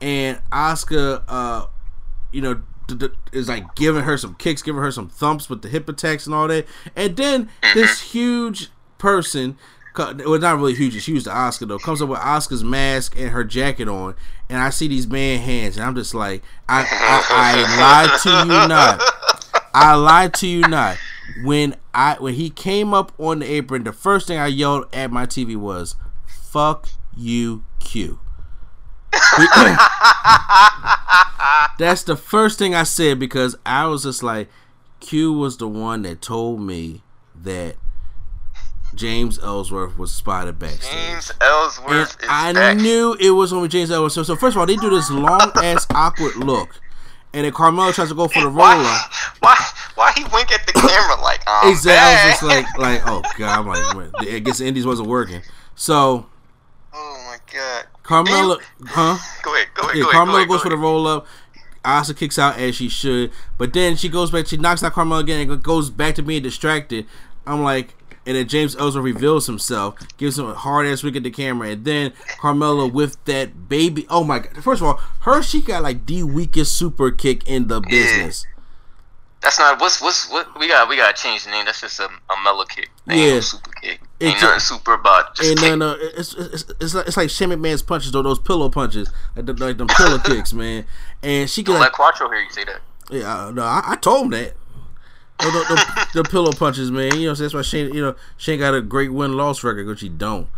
[0.00, 1.66] and Asuka, uh,
[2.32, 5.60] you know, d- d- is like giving her some kicks, giving her some thumps with
[5.60, 6.66] the hip attacks and all that.
[6.96, 9.58] And then this huge person,
[9.94, 13.18] co- well, not really huge, it's huge to Asuka though, comes up with Asuka's mask
[13.18, 14.14] and her jacket on,
[14.50, 18.30] and I see these man hands, and I'm just like, I, I, I lied to
[18.52, 19.00] you not.
[19.72, 20.98] I lied to you not.
[21.42, 25.10] When I when he came up on the apron, the first thing I yelled at
[25.10, 28.20] my TV was "Fuck you, Q."
[31.78, 34.48] That's the first thing I said because I was just like,
[35.00, 37.02] Q was the one that told me
[37.42, 37.76] that
[38.96, 40.90] James Ellsworth was spotted backstage.
[40.92, 42.76] James And Ellsworth is I back.
[42.76, 44.12] knew it was only James Ellsworth.
[44.12, 46.80] So, so first of all, they do this long ass awkward look,
[47.32, 49.12] and then Carmella tries to go for the roll Why, up.
[49.40, 49.56] why,
[49.94, 52.00] why he wink at the camera like, um, Exactly.
[52.00, 55.08] I was just like, like, oh god, I'm like, man, I guess the Indies wasn't
[55.08, 55.42] working.
[55.74, 56.26] So
[56.92, 57.86] oh my god.
[58.04, 59.16] Carmella, huh?
[59.42, 60.20] Go ahead, go ahead, Yeah, go ahead.
[60.20, 61.26] Carmella go ahead, goes go for the roll up.
[61.86, 64.46] Asa kicks out as she should, but then she goes back.
[64.46, 67.04] She knocks out Carmella again and goes back to being distracted.
[67.46, 67.94] I'm like,
[68.26, 71.68] and then James Ellsworth reveals himself, gives him a hard ass look at the camera,
[71.70, 74.06] and then Carmella with that baby.
[74.08, 74.62] Oh my god!
[74.62, 78.46] First of all, her she got like the weakest super kick in the business.
[79.42, 80.88] That's not what's what's what we got.
[80.88, 81.66] We got to change the name.
[81.66, 82.88] That's just a, a mellow kick.
[83.10, 83.34] Ain't Yeah.
[83.34, 84.00] no super kick.
[84.20, 85.68] Ain't It's nothing a- super about just And kick.
[85.68, 89.10] then uh, it's, it's it's like it's like Shane McMahon's punches, though those pillow punches,
[89.36, 90.86] like, the, like them pillow kicks, man.
[91.22, 92.80] And she Don't can let like, Quattro hear you say that.
[93.10, 94.54] Yeah, no, I, I told him that.
[95.40, 95.74] The, the,
[96.14, 97.18] the, the pillow punches, man.
[97.18, 97.92] You know, so that's why Shane.
[97.92, 100.48] You know, Shane got a great win loss record, which he don't.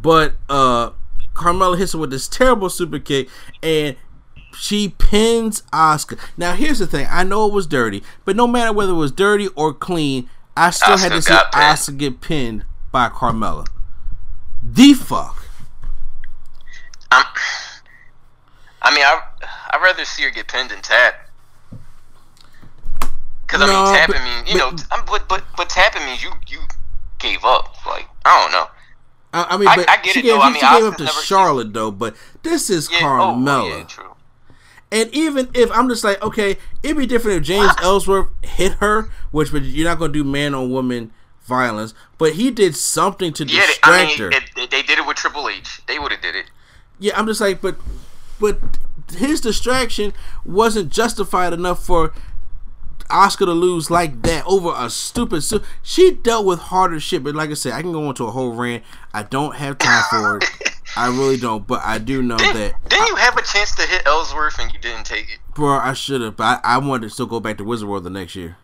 [0.00, 0.90] But uh
[1.34, 3.28] Carmella hits her with this terrible super kick,
[3.62, 3.96] and
[4.56, 6.18] she pins Asuka.
[6.36, 7.06] Now, here's the thing.
[7.10, 10.70] I know it was dirty, but no matter whether it was dirty or clean, I
[10.70, 11.52] still had to see pinned.
[11.52, 13.66] Asuka get pinned by Carmella.
[14.62, 15.44] The fuck.
[17.10, 17.24] I'm,
[18.82, 19.20] I mean, I
[19.70, 21.23] I'd rather see her get pinned than tap.
[23.58, 26.04] Because I No, mean, tapping but- means you know, but- I'm, but but but tapping
[26.06, 26.58] means you you
[27.18, 27.74] gave up.
[27.86, 28.66] Like I don't know.
[29.32, 30.40] I, I mean, I- but I get she it, gave, though.
[30.40, 31.90] I she mean, gave up to Charlotte, though.
[31.90, 33.62] But this is Yeah, Carmella.
[33.72, 34.10] Oh, yeah, true.
[34.92, 39.10] And even if I'm just like, okay, it'd be different if James Ellsworth hit her,
[39.32, 41.12] which but you're not gonna do man on woman
[41.44, 44.66] violence, but he did something to Yeah, distract I mean, her.
[44.70, 45.80] they did it with Triple H.
[45.86, 46.46] They would have did it.
[47.00, 47.76] yeah, I'm just like, but
[48.40, 48.58] but
[49.16, 50.12] his distraction
[50.44, 52.12] wasn't justified enough for
[53.14, 55.42] Asuka to lose like that over a stupid.
[55.42, 58.30] Su- she dealt with harder shit, but like I said, I can go into a
[58.32, 58.82] whole rant.
[59.12, 60.44] I don't have time for it.
[60.96, 63.82] I really don't, but I do know Didn't, that, didn't you have a chance to
[63.82, 65.38] hit Ellsworth and you didn't take it?
[65.54, 65.74] bro.
[65.78, 68.10] I should have, but I, I wanted to still go back to Wizard World the
[68.10, 68.56] next year.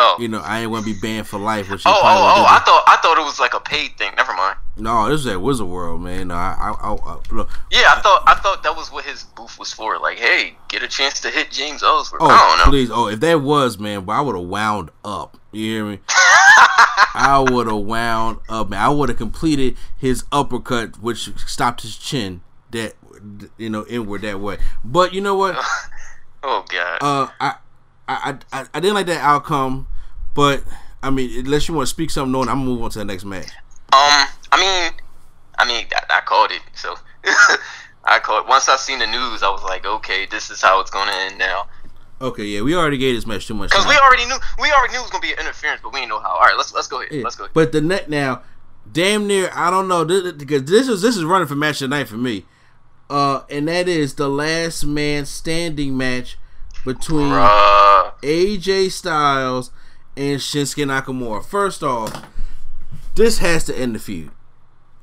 [0.00, 1.68] Oh, You know, I ain't want to be banned for life.
[1.70, 2.36] Which oh, oh, oh!
[2.36, 2.46] did.
[2.46, 4.12] I thought I thought it was like a paid thing.
[4.16, 4.56] Never mind.
[4.76, 6.28] No, this is at Wizard World, man.
[6.28, 7.50] No, I, I, I, I look.
[7.72, 9.98] Yeah, I thought I thought that was what his booth was for.
[9.98, 12.22] Like, hey, get a chance to hit James Ellsworth.
[12.22, 12.70] Oh, I don't know.
[12.70, 12.90] please.
[12.92, 15.36] Oh, if that was, man, but I would have wound up.
[15.50, 15.98] You hear me?
[16.08, 18.80] I would have wound up, man.
[18.80, 22.42] I would have completed his uppercut, which stopped his chin.
[22.70, 22.94] That
[23.56, 24.58] you know, inward that way.
[24.84, 25.56] But you know what?
[26.40, 26.98] Oh god.
[27.02, 27.54] Uh, I,
[28.08, 29.86] I, I, I didn't like that outcome.
[30.34, 30.62] But
[31.02, 33.04] I mean, unless you want to speak something on, I'm gonna move on to the
[33.04, 33.50] next match.
[33.92, 35.00] Um, I mean,
[35.58, 36.62] I mean, I, I called it.
[36.74, 36.94] So
[38.04, 38.48] I called.
[38.48, 41.38] Once I seen the news, I was like, okay, this is how it's gonna end
[41.38, 41.68] now.
[42.20, 43.70] Okay, yeah, we already gave this match too much.
[43.70, 43.94] Because time.
[43.94, 46.10] we already knew, we already knew it was gonna be an interference, but we didn't
[46.10, 46.30] know how.
[46.30, 47.12] All right, let's let's go ahead.
[47.12, 47.44] Yeah, Let's go.
[47.44, 47.54] Ahead.
[47.54, 48.42] But the net now,
[48.90, 52.08] damn near, I don't know this, because this is this is running for match tonight
[52.08, 52.44] for me.
[53.10, 56.36] Uh, and that is the last man standing match
[56.84, 57.87] between Bruh.
[58.22, 59.70] AJ Styles
[60.16, 61.44] and Shinsuke Nakamura.
[61.44, 62.24] First off,
[63.14, 64.30] this has to end the feud.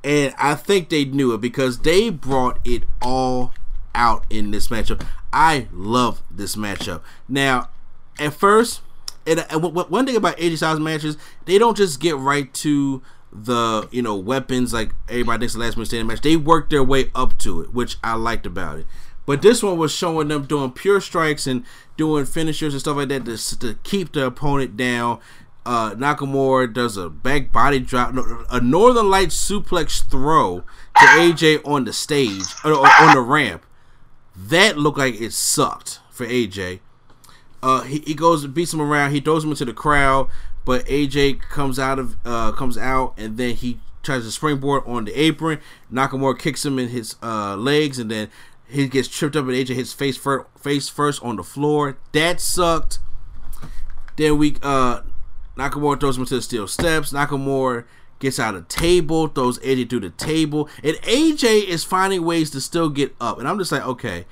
[0.04, 3.54] And I think they knew it because they brought it all
[3.96, 5.06] out in this matchup.
[5.34, 7.02] I love this matchup.
[7.28, 7.70] Now,
[8.20, 8.82] at first,
[9.26, 13.02] and, one thing about AJ Styles matches, they don't just get right to
[13.38, 16.22] the you know weapons like everybody thinks the last man standing match.
[16.22, 18.86] They work their way up to it, which I liked about it.
[19.26, 21.64] But this one was showing them doing pure strikes and
[21.98, 25.20] doing finishers and stuff like that to, to keep the opponent down.
[25.66, 28.14] Uh, Nakamura does a back body drop,
[28.52, 33.66] a Northern Light suplex throw to AJ on the stage, or on the ramp.
[34.36, 36.82] That looked like it sucked for AJ.
[37.64, 39.12] Uh, he, he goes and beats him around.
[39.12, 40.30] He throws him into the crowd,
[40.66, 45.06] but AJ comes out of uh, comes out and then he tries to springboard on
[45.06, 45.60] the apron.
[45.92, 48.30] Nakamura kicks him in his uh, legs, and then
[48.76, 51.98] he gets tripped up, and AJ hits face first, face first on the floor.
[52.12, 53.00] That sucked.
[54.18, 55.02] Then we uh,
[55.58, 57.12] Nakamura throws him to the steel steps.
[57.14, 57.86] Nakamura
[58.20, 62.62] gets out of table, throws AJ through the table, and AJ is finding ways to
[62.62, 63.40] still get up.
[63.40, 64.26] And I'm just like, okay.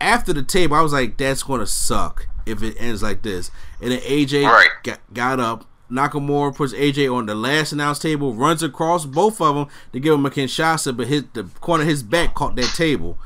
[0.00, 3.50] After the table, I was like, that's gonna suck if it ends like this.
[3.80, 4.68] And then AJ Right.
[4.82, 5.64] got, got up.
[5.90, 10.14] Nakamura puts AJ on the last announced table, runs across both of them to give
[10.14, 13.18] him a Kinshasa, but his the corner of his back caught that table,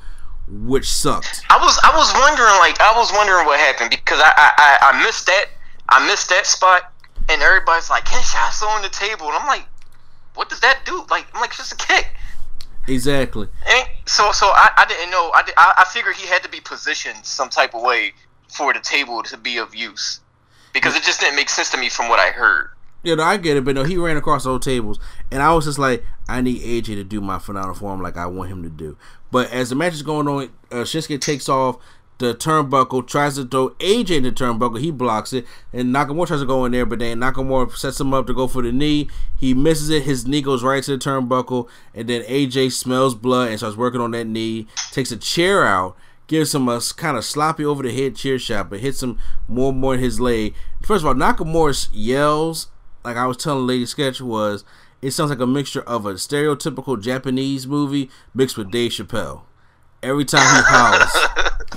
[0.49, 1.43] which sucked.
[1.51, 4.91] I was I was wondering like I was wondering what happened because I I, I,
[4.93, 5.47] I missed that
[5.89, 6.93] I missed that spot
[7.29, 9.27] and everybody's like Kinshasa on the table?
[9.27, 9.67] And I'm like
[10.35, 11.05] what does that do?
[11.11, 12.09] Like I'm like it's just a kick.
[12.89, 13.49] Exactly.
[13.69, 16.49] and so so I, I didn't know I, did, I I figured he had to
[16.49, 18.13] be positioned some type of way
[18.49, 20.21] for the table to be of use
[20.73, 22.71] because it just didn't make sense to me from what I heard.
[23.03, 24.99] Yeah, no, I get it, but no, he ran across those tables,
[25.31, 28.27] and I was just like, I need AJ to do my phenomenal forearm like I
[28.27, 28.97] want him to do.
[29.31, 31.79] But as the match is going on, uh, Shinsuke takes off
[32.19, 34.81] the turnbuckle, tries to throw AJ in the turnbuckle.
[34.81, 38.15] He blocks it, and Nakamura tries to go in there, but then Nakamura sets him
[38.15, 39.09] up to go for the knee.
[39.39, 40.05] He misses it.
[40.05, 44.01] His knee goes right to the turnbuckle, and then AJ smells blood and starts working
[44.01, 44.67] on that knee.
[44.93, 48.71] Takes a chair out, gives him a kind of sloppy over the head chair shot,
[48.71, 50.55] but hits him more and more in his leg.
[50.83, 52.69] First of all, Nakamura yells
[53.05, 54.65] like I was telling Lady Sketch was.
[55.03, 59.43] It sounds like a mixture of a stereotypical Japanese movie mixed with Dave Chappelle.
[60.03, 61.17] Every time he howls.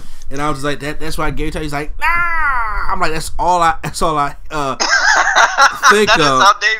[0.32, 1.00] And I was like, that.
[1.00, 2.06] That's why I gave it to He's like, nah.
[2.06, 3.78] I'm like, that's all I.
[3.84, 4.76] That's all I uh,
[5.90, 6.42] think that of.
[6.42, 6.80] how Dave.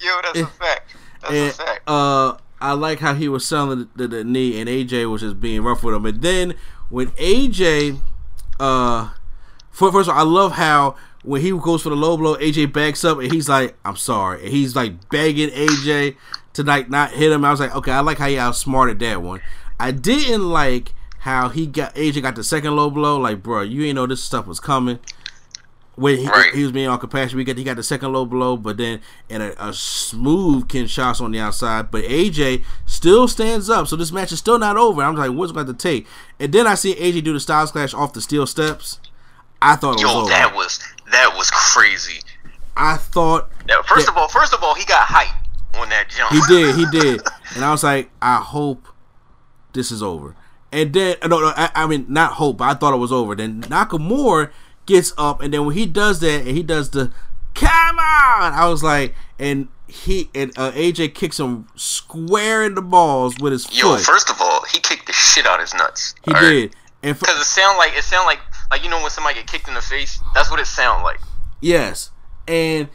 [0.00, 0.94] Yo, that's a fact.
[1.22, 1.88] That's and, a fact.
[1.88, 5.40] Uh, I like how he was selling the, the, the, knee, and AJ was just
[5.40, 6.04] being rough with him.
[6.04, 6.54] And then
[6.90, 8.00] when AJ,
[8.60, 9.10] uh,
[9.70, 13.04] first of all, I love how when he goes for the low blow, AJ backs
[13.04, 16.16] up and he's like, "I'm sorry," and he's like begging AJ
[16.54, 17.44] to like not hit him.
[17.44, 19.40] I was like, okay, I like how he outsmarted that one.
[19.80, 23.18] I didn't like how he got AJ got the second low blow.
[23.18, 24.98] Like, bro, you ain't know this stuff was coming.
[25.96, 26.52] When he, Right.
[26.52, 29.00] he was being on compassion, we got he got the second low blow, but then
[29.30, 31.90] and a, a smooth Kinshasa on the outside.
[31.92, 35.02] But AJ still stands up, so this match is still not over.
[35.02, 36.06] I'm like, what's going to take?
[36.40, 38.98] And then I see AJ do the Styles Clash off the steel steps.
[39.62, 40.28] I thought it was Yo, over.
[40.30, 40.80] that was
[41.14, 42.20] that was crazy.
[42.76, 44.12] I thought Now, first Yeah.
[44.12, 45.28] of all, first of all, he got hype
[45.80, 46.32] on that jump.
[46.32, 47.22] He did, he did,
[47.54, 48.86] and I was like, I hope
[49.72, 50.34] this is over.
[50.72, 52.58] And then, no, no, I, I mean, not hope.
[52.58, 53.34] But I thought it was over.
[53.36, 54.50] Then Nakamura
[54.86, 57.12] gets up, and then when he does that, and he does the
[57.54, 62.82] come on, I was like, and he and uh, AJ kicks him square in the
[62.82, 63.74] balls with his foot.
[63.76, 66.16] Yo, first of all, he kicked the shit out of his nuts.
[66.24, 66.74] he did,
[67.04, 69.68] and Because it sound like it sound like like you know when somebody get kicked
[69.68, 70.20] in the face.
[70.34, 71.20] That's what it sound like.
[71.60, 72.10] Yes,
[72.46, 72.88] and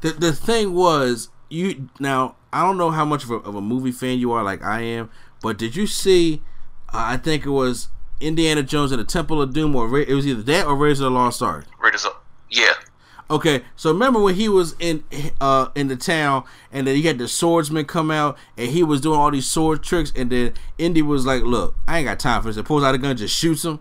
[0.00, 3.60] the the thing was, you now I don't know how much of a, of a
[3.60, 5.10] movie fan you are, like I am,
[5.42, 6.42] but did you see?
[6.88, 7.88] Uh, I think it was
[8.20, 11.00] Indiana Jones and the Temple of Doom, or Ra- it was either that or Raiders
[11.00, 11.66] of the Lost Ark.
[11.80, 12.24] Raiders up.
[12.50, 12.72] Yeah.
[13.30, 15.04] Okay, so remember when he was in
[15.38, 19.02] uh in the town, and then he had the swordsman come out, and he was
[19.02, 22.40] doing all these sword tricks, and then Indy was like, "Look, I ain't got time
[22.40, 23.80] for this." And pulls out a gun, just shoots him.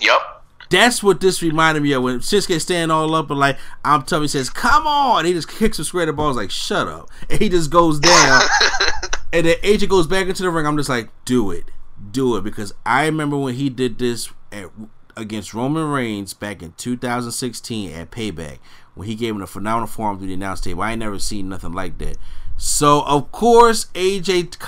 [0.00, 0.43] Yup.
[0.74, 4.24] That's what this reminded me of when Shinsuke stand all up and like I'm telling
[4.24, 7.40] he says, "Come on!" He just kicks him square the balls like, "Shut up!" And
[7.40, 8.42] he just goes down,
[9.32, 10.66] and then AJ goes back into the ring.
[10.66, 11.66] I'm just like, "Do it,
[12.10, 14.70] do it," because I remember when he did this at,
[15.16, 18.58] against Roman Reigns back in 2016 at Payback
[18.96, 20.82] when he gave him a phenomenal forearm through the announce table.
[20.82, 22.16] I ain't never seen nothing like that.
[22.56, 24.58] So of course AJ.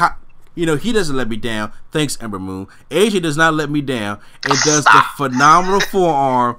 [0.57, 1.73] You know, he doesn't let me down.
[1.93, 2.67] Thanks, Ember Moon.
[2.91, 6.57] AJ does not let me down and does the phenomenal forearm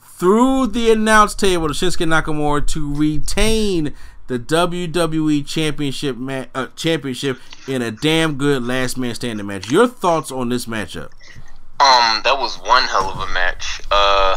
[0.00, 3.94] through the announce table to Shinsuke Nakamura to retain
[4.26, 9.70] the WWE Championship ma- uh, championship in a damn good last man standing match.
[9.70, 11.10] Your thoughts on this matchup?
[11.80, 13.80] Um, that was one hell of a match.
[13.90, 14.36] Uh,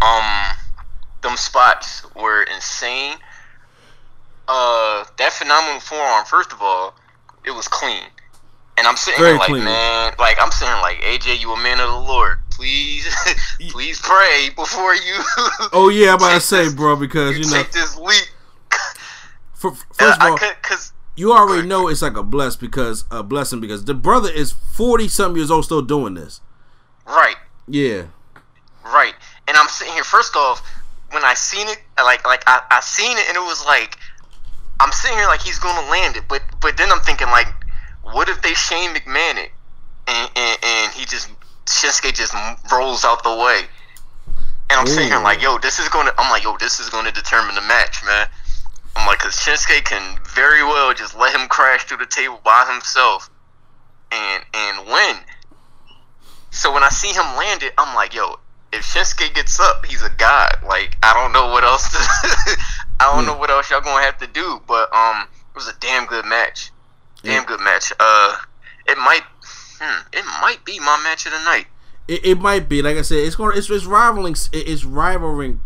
[0.00, 0.56] um,
[1.22, 3.16] them spots were insane.
[4.46, 6.24] Uh, that phenomenal forearm.
[6.24, 6.94] First of all,
[7.44, 8.02] it was clean,
[8.76, 9.64] and I'm sitting Very here like, clean.
[9.64, 12.38] man, like I'm sitting like, AJ, you a man of the Lord.
[12.50, 13.06] Please,
[13.70, 15.16] please pray before you.
[15.72, 18.24] Oh yeah, I'm about to say, this- bro, because you you know, take this leap.
[19.54, 23.60] for, first of all, cause you already know it's like a bless because a blessing
[23.60, 26.40] because the brother is forty something years old still doing this.
[27.06, 28.04] right, Yeah,
[28.84, 29.14] Right.
[29.46, 30.04] And I'm sitting here.
[30.04, 30.60] First off,
[31.10, 33.96] when I seen it, like like I, I seen it, and it was like
[34.80, 37.48] I'm sitting here like he's gonna land it, but but then I'm thinking like,
[38.02, 39.50] what if they Shane McMahon it,
[40.06, 41.28] and and, and he just
[41.66, 42.34] Shinsuke just
[42.72, 43.62] rolls out the way,
[44.70, 46.12] and I'm sitting here like, yo, this is gonna.
[46.18, 48.28] I'm like, yo, this is gonna determine the match, man.
[48.96, 52.68] I'm like, cause Shinsuke can very well just let him crash through the table by
[52.72, 53.30] himself,
[54.12, 55.16] and and win.
[56.50, 58.38] So when I see him land it, I'm like, yo,
[58.72, 60.56] if Shinsuke gets up, he's a god.
[60.66, 61.88] Like I don't know what else.
[61.90, 62.56] To,
[63.00, 63.32] I don't Yeah.
[63.32, 64.60] know what else y'all gonna have to do.
[64.66, 66.70] But um, it was a damn good match.
[67.22, 67.44] Damn Yeah.
[67.46, 67.92] good match.
[67.98, 68.36] Uh,
[68.86, 69.22] it might,
[69.80, 71.66] hmm, it might be my match of the night.
[72.08, 75.60] it, it might be like I said, it's gonna it's it's rivaling it's rivaling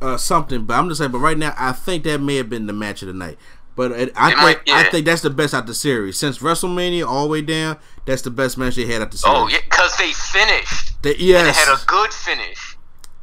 [0.00, 1.10] uh, something, but I'm just saying.
[1.12, 3.38] But right now, I think that may have been the match of the night.
[3.74, 6.38] But it, I It think might- I think that's the best out the series since
[6.38, 7.78] WrestleMania all the way down.
[8.04, 9.36] That's the best match they had at the series.
[9.36, 11.00] Oh yeah, cause they finished.
[11.02, 12.76] They, And yes, it had a good finish.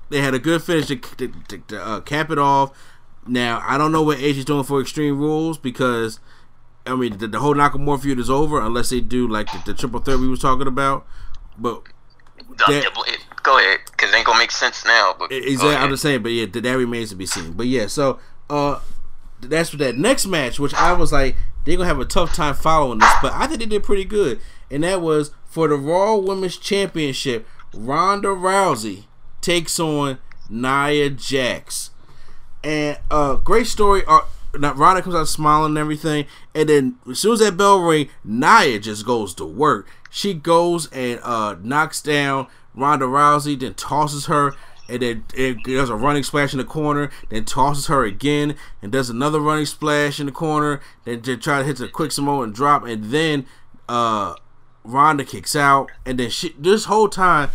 [0.10, 2.72] they had a good finish to, to, to, to, uh, cap it off.
[3.30, 6.20] Now I don't know what is doing for Extreme Rules because
[6.86, 9.74] I mean the, the whole Nakamura feud is over unless they do like the, the
[9.74, 11.06] triple threat we was talking about.
[11.58, 11.84] But
[12.68, 15.16] That- it- go ahead, cause it ain't gonna make sense now.
[15.18, 16.24] But exactly, I'm just saying.
[16.24, 17.54] But yeah, that, remains to be seen.
[17.54, 18.20] But yeah, so
[18.50, 18.80] uh,
[19.42, 22.56] that's for that next match, which I was like, they're gonna have a tough time
[22.56, 23.12] following this.
[23.22, 27.48] But I think they did pretty good, and that was for the Raw Women's Championship.
[27.74, 29.06] Ronda Rousey
[29.42, 30.18] takes on
[30.50, 31.92] Nia Jax,
[32.64, 34.04] and uh, great story.
[34.08, 34.22] Uh,
[34.54, 38.80] Ronda comes out smiling and everything, and then as soon as that bell ring, Nia
[38.80, 39.88] just goes to work.
[40.10, 44.56] She goes and uh, knocks down Ronda Rousey, then tosses her,
[44.88, 48.92] and then it does a running splash in the corner, then tosses her again, and
[48.92, 52.52] does another running splash in the corner, then to try to hit the quick Samoan
[52.52, 53.46] drop, and then
[53.88, 54.34] uh,
[54.84, 57.52] Ronda kicks out, and then she this whole time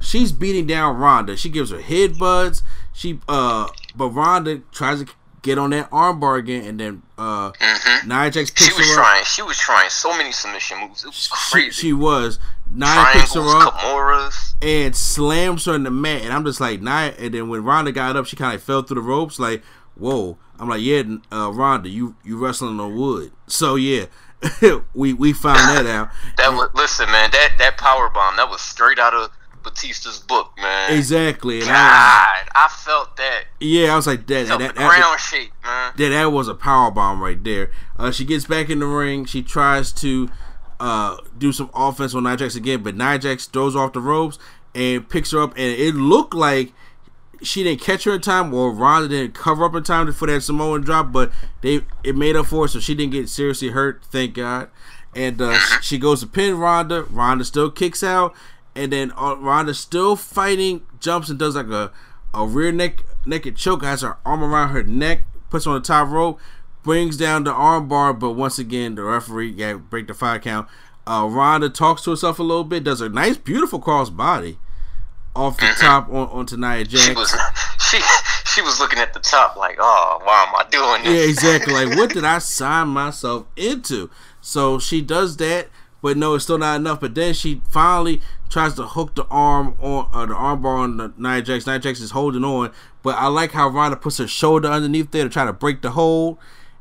[0.00, 1.36] she's beating down Ronda.
[1.36, 2.62] She gives her headbutts.
[2.92, 5.12] She uh, but Ronda tries to
[5.42, 8.08] get on that armbar again, and then uh, mm-hmm.
[8.08, 9.06] Nia Jax She picks was her up.
[9.06, 9.24] trying.
[9.24, 11.04] She was trying so many submission moves.
[11.04, 11.70] It was crazy.
[11.70, 12.38] she was.
[12.74, 14.54] Nia picks her up Kimuras.
[14.62, 17.14] and slams her in the mat, and I'm just like Nia.
[17.18, 19.38] And then when Ronda got up, she kind of fell through the ropes.
[19.38, 19.62] Like,
[19.96, 20.38] whoa!
[20.58, 23.32] I'm like, yeah, uh, Ronda, you you wrestling on wood.
[23.46, 24.06] So yeah,
[24.94, 26.10] we we found that out.
[26.36, 27.30] That was listen, man.
[27.32, 29.30] That that power bomb that was straight out of
[29.72, 30.96] Batista's book, man.
[30.96, 33.44] Exactly, and God, I felt that.
[33.60, 34.46] yeah, I was like that.
[34.46, 35.92] Felt that, that, ground shake, man.
[35.96, 37.70] Yeah, that was a power bomb right there.
[37.98, 39.24] Uh, she gets back in the ring.
[39.24, 40.28] She tries to
[40.80, 44.38] uh, do some offense on Nia Jax again, but Nia Jax throws off the ropes
[44.74, 45.50] and picks her up.
[45.52, 46.72] And it looked like
[47.42, 50.42] she didn't catch her in time, or Ronda didn't cover up in time for that
[50.42, 51.12] Samoan drop.
[51.12, 54.04] But they it made up for it, so she didn't get seriously hurt.
[54.04, 54.70] Thank God.
[55.14, 57.02] And uh, she goes to pin Ronda.
[57.04, 58.34] Ronda still kicks out,
[58.74, 61.92] and then uh, Ronda still fighting, jumps and does like a
[62.34, 63.82] a rear neck naked choke.
[63.82, 66.40] Has her arm around her neck, puts her on the top rope,
[66.82, 68.18] brings down the armbar.
[68.18, 70.68] But once again, the referee yeah break the five count.
[71.06, 74.58] Uh, Ronda talks to herself a little bit, does a nice, beautiful cross body
[75.34, 77.04] off the top on, onto Nia Jax.
[77.04, 77.34] She was
[77.80, 78.00] she
[78.44, 81.24] she was looking at the top like, oh, why am I doing this?
[81.24, 81.72] Yeah, exactly.
[81.72, 84.10] Like, what did I sign myself into?
[84.40, 85.68] So she does that,
[86.02, 87.00] but no, it's still not enough.
[87.00, 90.96] But then she finally tries to hook the arm on uh, the arm bar on
[90.98, 91.66] the Nia Jax.
[91.66, 92.70] Nia Jax is holding on,
[93.02, 95.92] but I like how Ronda puts her shoulder underneath there to try to break the
[95.92, 96.36] hold.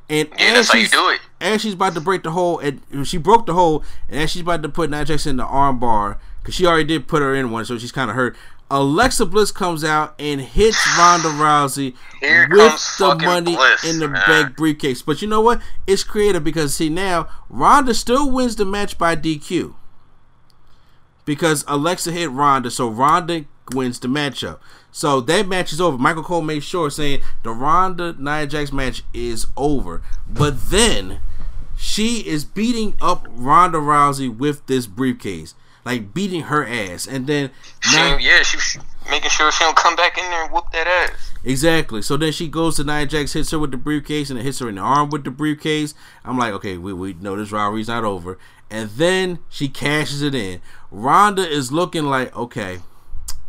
[0.10, 1.22] And Yeah, as that's how you she's- do it.
[1.40, 4.42] As she's about to break the hold, and she broke the hold, and as she's
[4.42, 7.34] about to put Nia Jax in the arm bar, because she already did put her
[7.34, 8.36] in one, so she's kind of hurt.
[8.72, 14.08] Alexa Bliss comes out and hits Ronda Rousey Here with the money Bliss, in the
[14.08, 14.54] man.
[14.58, 15.02] briefcase.
[15.02, 15.62] But you know what?
[15.86, 19.76] It's creative because see now Ronda still wins the match by DQ
[21.26, 24.60] because Alexa hit Ronda, so Ronda wins the matchup.
[24.92, 25.98] So that match is over.
[25.98, 30.02] Michael Cole made sure saying the Ronda Nia Jax match is over.
[30.28, 31.20] But then
[31.78, 35.56] she is beating up Ronda Rousey with this briefcase,
[35.86, 37.52] like beating her ass, and then
[37.82, 38.78] She, Nia- yeah, she was
[39.10, 41.32] making sure she don't come back in there and whoop that ass.
[41.44, 42.02] Exactly.
[42.02, 44.60] So then she goes to Nia Jax, hits her with the briefcase, and it hits
[44.60, 45.94] her in the arm with the briefcase.
[46.24, 48.38] I'm like, okay, we, we know this rivalry's not over.
[48.70, 50.62] And then she cashes it in.
[50.92, 52.80] Ronda is looking like, okay,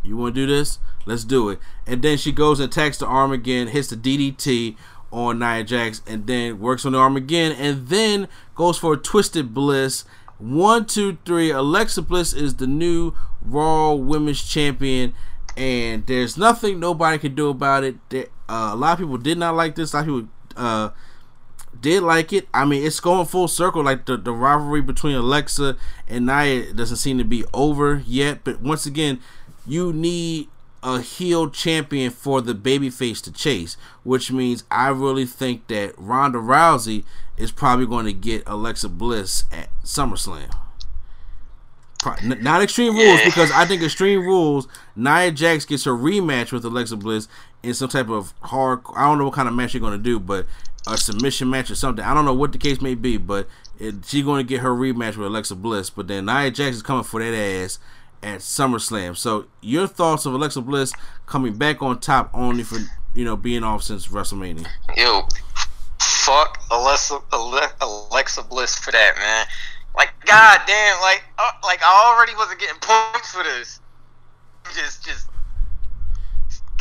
[0.03, 0.79] you want to do this?
[1.05, 1.59] Let's do it.
[1.85, 4.75] And then she goes and attacks the arm again, hits the DDT
[5.11, 8.97] on Nia Jax, and then works on the arm again, and then goes for a
[8.97, 10.03] twisted bliss.
[10.39, 11.51] One, two, three.
[11.51, 15.13] Alexa Bliss is the new Raw Women's Champion,
[15.55, 17.95] and there's nothing nobody can do about it.
[18.09, 19.93] There, uh, a lot of people did not like this.
[19.93, 20.89] A lot of people uh,
[21.79, 22.47] did like it.
[22.53, 23.83] I mean, it's going full circle.
[23.83, 25.77] Like the, the rivalry between Alexa
[26.07, 28.43] and Nia doesn't seem to be over yet.
[28.43, 29.19] But once again,
[29.65, 30.49] you need
[30.83, 36.37] a heel champion for the babyface to chase, which means I really think that Ronda
[36.39, 37.03] Rousey
[37.37, 40.53] is probably going to get Alexa Bliss at SummerSlam.
[42.23, 43.25] Not Extreme Rules Yeah.
[43.25, 47.29] because I think Extreme Rules, Nia Jax gets her rematch with Alexa Bliss
[47.63, 48.81] in some type of hard.
[48.93, 50.45] I don't know what kind of match you're going to do, but
[50.85, 52.03] a submission match or something.
[52.03, 53.47] I don't know what the case may be, but
[54.05, 55.89] she's going to get her rematch with Alexa Bliss.
[55.89, 57.79] But then Nia Jax is coming for that ass
[58.23, 59.15] at SummerSlam.
[59.15, 60.93] So your thoughts of Alexa Bliss
[61.25, 62.77] coming back on top only for
[63.13, 64.67] you know being off since WrestleMania?
[64.95, 65.27] Yo,
[65.99, 69.45] fuck Alexa, Alexa Bliss for that, man.
[69.95, 73.79] Like, goddamn, like, uh, like I already wasn't getting points for this.
[74.73, 75.29] Just, just,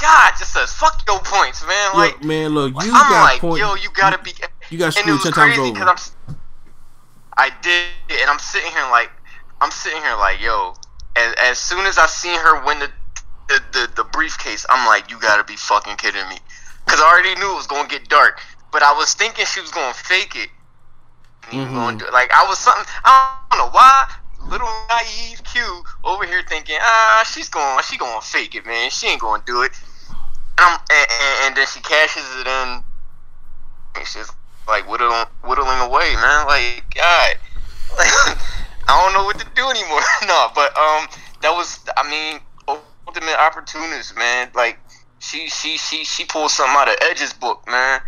[0.01, 1.91] God, just says fuck your points, man.
[1.95, 3.61] Like, look, man, look, you I'm got like, point.
[3.61, 4.33] yo, you gotta be.
[4.71, 5.79] you got screwed 10 times over.
[5.81, 5.97] I'm.
[7.37, 7.87] I did,
[8.21, 9.11] and I'm sitting here like,
[9.61, 10.75] I'm sitting here like, yo.
[11.17, 12.91] As, as soon as I seen her win the,
[13.49, 16.39] the the the briefcase, I'm like, you gotta be fucking kidding me,
[16.85, 18.41] because I already knew it was gonna get dark.
[18.73, 20.49] But I was thinking she was gonna fake it.
[21.53, 21.75] And Mhm.
[21.75, 22.87] gonna do like I was something.
[23.05, 24.07] I don't know why.
[24.51, 28.91] Little naive Q over here thinking, ah, she's going, she gonna fake it, man.
[28.91, 29.73] She ain't gonna do it.
[30.59, 32.85] And, I'm, and, and, and then she cashes it in.
[33.97, 34.33] It's just
[34.67, 36.47] like whittling, whittling away, man.
[36.47, 37.35] Like God,
[38.89, 40.01] I don't know what to do anymore.
[40.27, 41.07] no, but um,
[41.43, 42.41] that was, I mean,
[43.07, 44.51] ultimate opportunist, man.
[44.55, 44.79] Like
[45.19, 48.01] she, she, she, she pulled something out of Edge's book, man.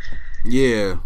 [0.44, 0.96] Yeah.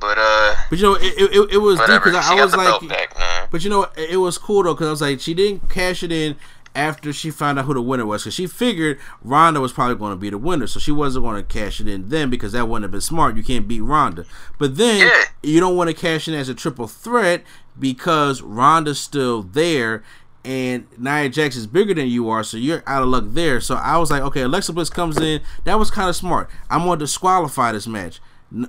[0.00, 2.88] But uh, but you know, it it, it was deep because I, I was like,
[2.88, 6.02] back, but you know, it was cool though because I was like, she didn't cash
[6.02, 6.36] it in
[6.74, 10.12] after she found out who the winner was because she figured Ronda was probably going
[10.12, 12.68] to be the winner, so she wasn't going to cash it in then because that
[12.68, 13.36] wouldn't have been smart.
[13.36, 14.24] You can't beat Ronda,
[14.58, 15.24] but then yeah.
[15.42, 17.44] you don't want to cash in as a triple threat
[17.78, 20.02] because Ronda's still there.
[20.46, 23.62] And Nia Jax is bigger than you are, so you're out of luck there.
[23.62, 25.40] So I was like, okay, Alexa Bliss comes in.
[25.64, 26.50] That was kind of smart.
[26.68, 28.20] I'm going to disqualify this match.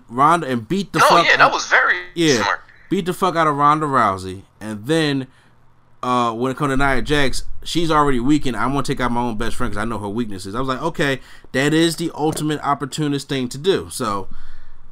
[0.09, 1.25] Ronda and beat the no, fuck.
[1.27, 2.61] yeah, that was very yeah, smart.
[2.89, 5.27] Beat the fuck out of Ronda Rousey, and then
[6.01, 8.55] uh, when it comes to Nia Jax, she's already weakened.
[8.55, 10.55] I'm gonna take out my own best friend because I know her weaknesses.
[10.55, 11.19] I was like, okay,
[11.51, 13.89] that is the ultimate opportunist thing to do.
[13.89, 14.29] So,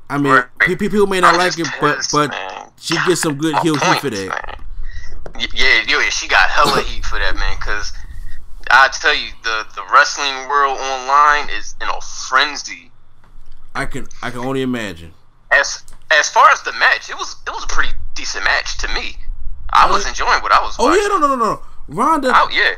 [0.10, 0.80] I mean, right.
[0.80, 2.53] people may not I'm like it, but but man.
[2.84, 4.28] She gets some good heel heat for that.
[4.30, 5.46] Man.
[5.56, 7.56] Yeah, yeah, she got hella heat for that man.
[7.60, 7.94] Because
[8.70, 12.92] I tell you, the the wrestling world online is in a frenzy
[13.76, 15.14] I can I can only imagine.
[15.52, 18.88] As as far as the match, it was it was a pretty decent match to
[18.90, 19.18] me.
[19.72, 20.76] I oh, was enjoying what I was.
[20.78, 21.02] Oh watching.
[21.04, 21.62] yeah, no no no no.
[21.88, 22.32] Ronda.
[22.34, 22.76] Oh yeah.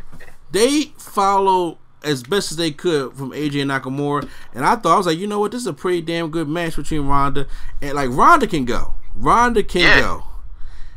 [0.52, 5.08] They follow as best as they could from AJ Nakamura, and I thought I was
[5.08, 7.48] like, you know what, this is a pretty damn good match between Ronda
[7.82, 8.94] and like Ronda can go.
[9.16, 10.02] Ronda can yeah.
[10.02, 10.24] go.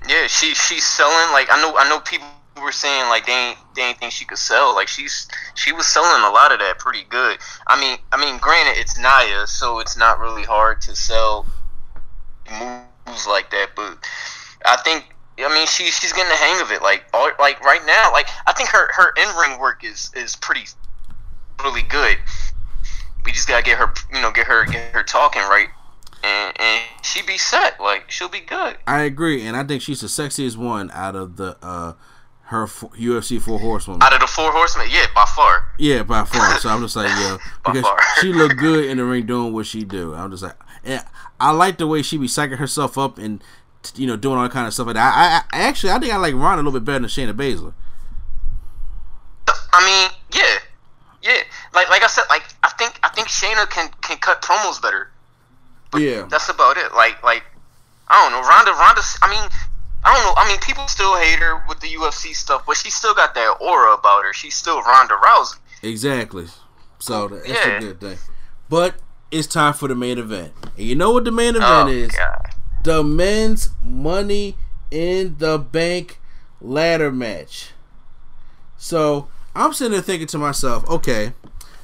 [0.08, 2.26] Yeah, she she's selling like I know I know people
[2.62, 4.74] were saying like they ain't they ain't think she could sell.
[4.74, 7.38] Like she's she was selling a lot of that pretty good.
[7.66, 11.46] I mean I mean granted it's Nia, so it's not really hard to sell
[12.50, 13.98] moves like that, but
[14.64, 16.82] I think I mean she she's getting the hang of it.
[16.82, 20.36] Like all, like right now, like I think her her in ring work is is
[20.36, 20.66] pretty
[21.62, 22.18] really good.
[23.24, 25.68] We just gotta get her you know get her get her talking right
[27.18, 27.80] she be set.
[27.80, 28.76] Like she'll be good.
[28.86, 31.94] I agree, and I think she's the sexiest one out of the uh,
[32.42, 34.02] her UFC four horsewomen.
[34.02, 35.68] Out of the four horsemen, yeah, by far.
[35.78, 36.58] Yeah, by far.
[36.58, 37.86] So I'm just like, yeah, because
[38.20, 40.14] she looked good in the ring doing what she do.
[40.14, 41.04] I'm just like, and
[41.40, 43.42] I like the way she be psyching herself up and
[43.94, 45.44] you know doing all that kind of stuff like that.
[45.52, 47.74] I, I actually I think I like Ron a little bit better than Shayna Baszler.
[49.72, 50.58] I mean, yeah,
[51.22, 51.42] yeah.
[51.74, 55.10] Like like I said, like I think I think Shayna can can cut promos better.
[55.96, 56.92] Yeah, that's about it.
[56.94, 57.42] Like like
[58.08, 58.72] I don't know, Ronda.
[58.72, 59.02] Ronda.
[59.22, 59.48] I mean,
[60.04, 60.34] I don't know.
[60.36, 63.56] I mean, people still hate her with the UFC stuff, but she still got that
[63.60, 64.32] aura about her.
[64.32, 65.56] She's still Ronda Rousey.
[65.82, 66.46] Exactly.
[66.98, 67.68] So that's Yeah.
[67.68, 68.18] a good thing.
[68.68, 68.96] But
[69.30, 70.52] it's time for the main event.
[70.76, 72.12] And you know what the main event Oh is?
[72.12, 72.48] God.
[72.84, 74.56] The men's money
[74.90, 76.18] in the bank
[76.60, 77.70] ladder match.
[78.76, 81.32] So I'm sitting there thinking to myself, okay,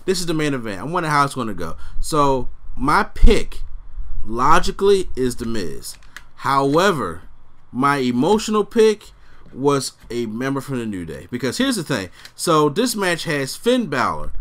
[0.05, 0.81] this is the main event.
[0.81, 1.77] I wonder how it's going to go.
[2.01, 3.61] So my pick,
[4.27, 5.97] logically, is the Miz.
[6.37, 7.23] However,
[7.73, 9.11] my emotional pick
[9.53, 12.09] was a member from the New Day because here's the thing.
[12.35, 14.33] So this match has Finn Balor,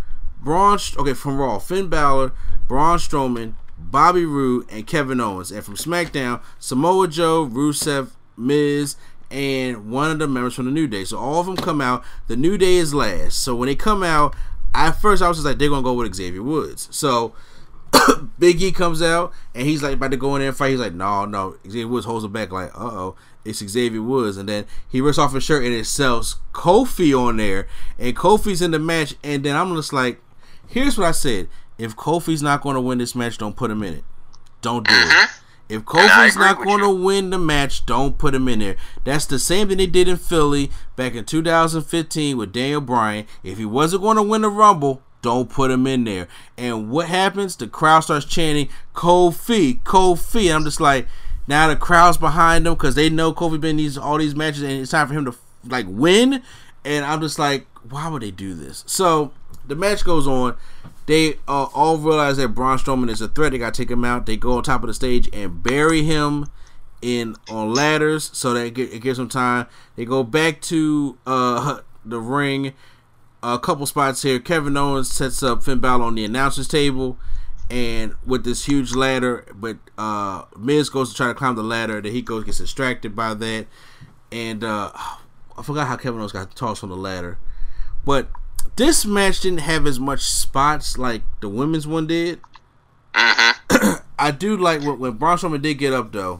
[0.41, 2.33] Braun, okay, from Raw, Finn Balor,
[2.67, 8.95] Braun Strowman, Bobby Roode, and Kevin Owens, and from SmackDown, Samoa Joe, Rusev, Miz,
[9.29, 11.03] and one of the members from the New Day.
[11.05, 12.03] So all of them come out.
[12.27, 13.39] The New Day is last.
[13.39, 14.35] So when they come out,
[14.73, 16.87] at first I was just like, they're gonna go with Xavier Woods.
[16.91, 17.33] So
[18.39, 20.71] Big E comes out and he's like about to go in there and fight.
[20.71, 21.57] He's like, no, no.
[21.65, 23.15] Xavier Woods holds him back, like, uh oh,
[23.45, 24.37] it's Xavier Woods.
[24.37, 27.67] And then he rips off his shirt and it sells Kofi on there.
[27.99, 29.15] And Kofi's in the match.
[29.23, 30.21] And then I'm just like,
[30.67, 31.47] here's what I said.
[31.77, 34.03] If Kofi's not going to win this match, don't put him in it.
[34.61, 35.29] Don't do it.
[35.69, 38.75] If Kofi's not going to win the match, don't put him in there.
[39.05, 43.25] That's the same thing they did in Philly back in 2015 with Daniel Bryan.
[43.43, 46.27] If he wasn't going to win the Rumble, don't put him in there.
[46.55, 47.55] And what happens?
[47.55, 50.45] The crowd starts chanting Kofi, Kofi.
[50.45, 51.07] And I'm just like,
[51.47, 54.73] now the crowd's behind him because they know Kofi been these all these matches, and
[54.73, 56.43] it's time for him to like win.
[56.85, 58.83] And I'm just like, why would they do this?
[58.85, 59.31] So
[59.65, 60.55] the match goes on.
[61.05, 63.51] They uh, all realize that Braun Strowman is a threat.
[63.51, 64.25] They got to take him out.
[64.25, 66.45] They go on top of the stage and bury him
[67.01, 69.67] in on ladders, so that it it gives them time.
[69.95, 72.73] They go back to uh, the ring.
[73.43, 74.39] A couple spots here.
[74.39, 77.17] Kevin Owens sets up Finn Balor on the announcers table,
[77.69, 81.99] and with this huge ladder, but uh, Miz goes to try to climb the ladder.
[81.99, 83.67] Then he goes gets distracted by that,
[84.31, 87.37] and uh, I forgot how Kevin Owens got tossed on the ladder.
[88.05, 88.29] But
[88.77, 92.39] this match didn't have as much spots like the women's one did.
[93.13, 96.39] I do like when, when Braun Strowman did get up though.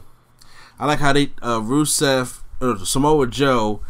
[0.78, 3.82] I like how they uh, Rusev, uh, Samoa Joe,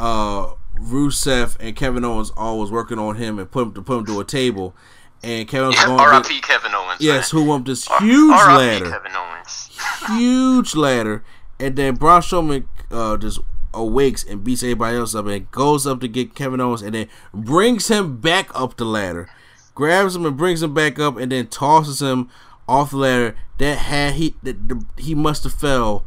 [0.00, 3.98] uh, Rusev, and Kevin Owens all was working on him and put him to put
[3.98, 4.74] him to a table,
[5.22, 6.40] and Kevin Owens going to R.I.P.
[6.42, 7.00] Kevin Owens.
[7.00, 7.42] yes, man.
[7.42, 8.56] who won this R- huge R.I.P.
[8.58, 9.70] ladder, Kevin Owens.
[10.08, 11.24] huge ladder,
[11.58, 13.40] and then Braun Strowman uh, just
[13.74, 17.08] awakes and beats everybody else up, and goes up to get Kevin Owens, and then
[17.34, 19.28] brings him back up the ladder,
[19.74, 22.28] grabs him and brings him back up, and then tosses him
[22.68, 23.36] off the ladder.
[23.58, 26.04] That had he that the, he must have fell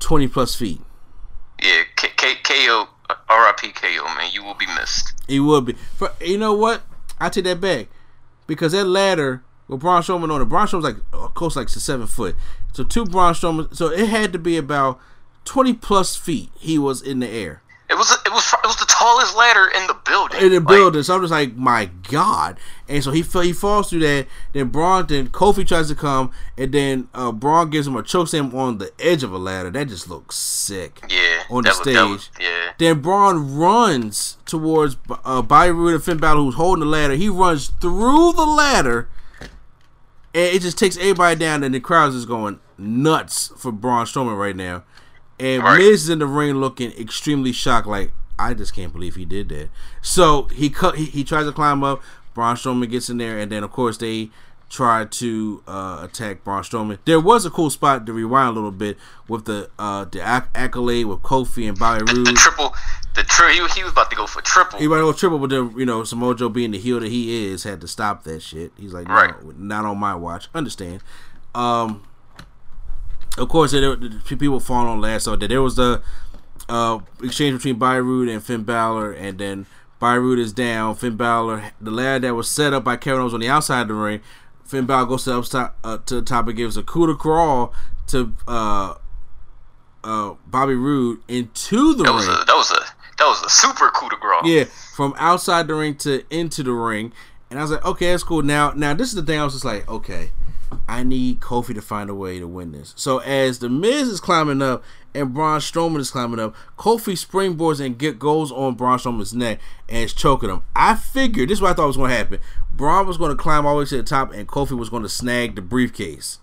[0.00, 0.82] twenty plus feet.
[1.62, 2.88] Yeah, K- K- KO,
[3.28, 5.14] RIP KO, man, you will be missed.
[5.28, 5.72] He would be.
[5.96, 6.82] For, you know what?
[7.18, 7.88] I take that back
[8.46, 11.80] because that ladder with Braun Strowman on it, Braun Strowman's like uh, close like to
[11.80, 12.34] seven foot.
[12.72, 14.98] So two Braun Strowman, so it had to be about
[15.44, 16.50] twenty plus feet.
[16.58, 17.62] He was in the air.
[17.90, 20.40] It was it was it was the tallest ladder in the building.
[20.40, 22.56] In the Like, building, so I'm just like, my God!
[22.88, 24.26] And so he fell, he falls through that.
[24.52, 28.28] Then Braun, then Kofi tries to come, and then uh, Braun gives him a choke
[28.28, 29.70] slam on the edge of a ladder.
[29.70, 31.00] That just looks sick.
[31.10, 32.46] yeah, on the was- that was- stage.
[32.46, 37.14] yeah, Then Braun runs towards uh, Roode and Finn Balor, who's holding the ladder.
[37.16, 39.08] He runs through the ladder,
[39.40, 39.50] and
[40.54, 41.64] it just takes everybody down.
[41.64, 44.84] And the crowd is going nuts for Braun Strowman right now.
[45.40, 45.78] And Right.
[45.78, 49.48] Miz is in the ring looking extremely shocked, like I just can't believe he did
[49.48, 49.70] that.
[50.02, 50.96] So he cut.
[50.96, 52.02] He, he tries to climb up.
[52.34, 54.30] Braun Strowman gets in there, and then of course they
[54.68, 56.98] try to uh, attack Braun Strowman.
[57.04, 58.96] There was a cool spot to rewind a little bit
[59.28, 62.26] with the uh, the acc- accolade with Kofi and Bobby the, Roode.
[62.28, 62.74] the triple,
[63.16, 64.78] the tri- he, he was about to go for triple.
[64.78, 67.46] He might go triple, but then you know Samoa Joe being the heel that he
[67.50, 68.72] is had to stop that shit.
[68.78, 69.58] He's like, no, Right.
[69.58, 70.48] not on my watch.
[70.54, 71.02] Understand?
[71.54, 72.04] Um,
[73.38, 76.02] of course, there, people falling on last so there was the
[76.68, 79.66] uh, exchange between Bobby and Finn Balor, and then
[79.98, 80.94] Bobby is down.
[80.94, 83.88] Finn Balor, the lad that was set up by Kevin Owens on the outside of
[83.88, 84.20] the ring.
[84.64, 87.68] Finn Balor goes to uh, to the top and gives a coup de grace
[88.08, 88.94] to uh,
[90.04, 92.22] uh, Bobby Roode into the that ring.
[92.22, 92.80] a that was a
[93.18, 94.42] that was a super coup de grace.
[94.44, 94.64] Yeah,
[94.94, 97.12] from outside the ring to into the ring,
[97.50, 98.42] and I was like, okay, that's cool.
[98.42, 99.40] Now, now this is the thing.
[99.40, 100.30] I was just like, okay,
[100.86, 102.92] I need Kofi to find a way to win this.
[102.96, 107.84] So as the Miz is climbing up and Braun Strowman is climbing up, Kofi springboards
[107.84, 110.62] and get goes on Braun Strowman's neck and is choking him.
[110.74, 112.40] I figured this is what I thought was going to happen.
[112.72, 115.02] Braun was going to climb all the way to the top, and Kofi was going
[115.02, 116.38] to snag the briefcase.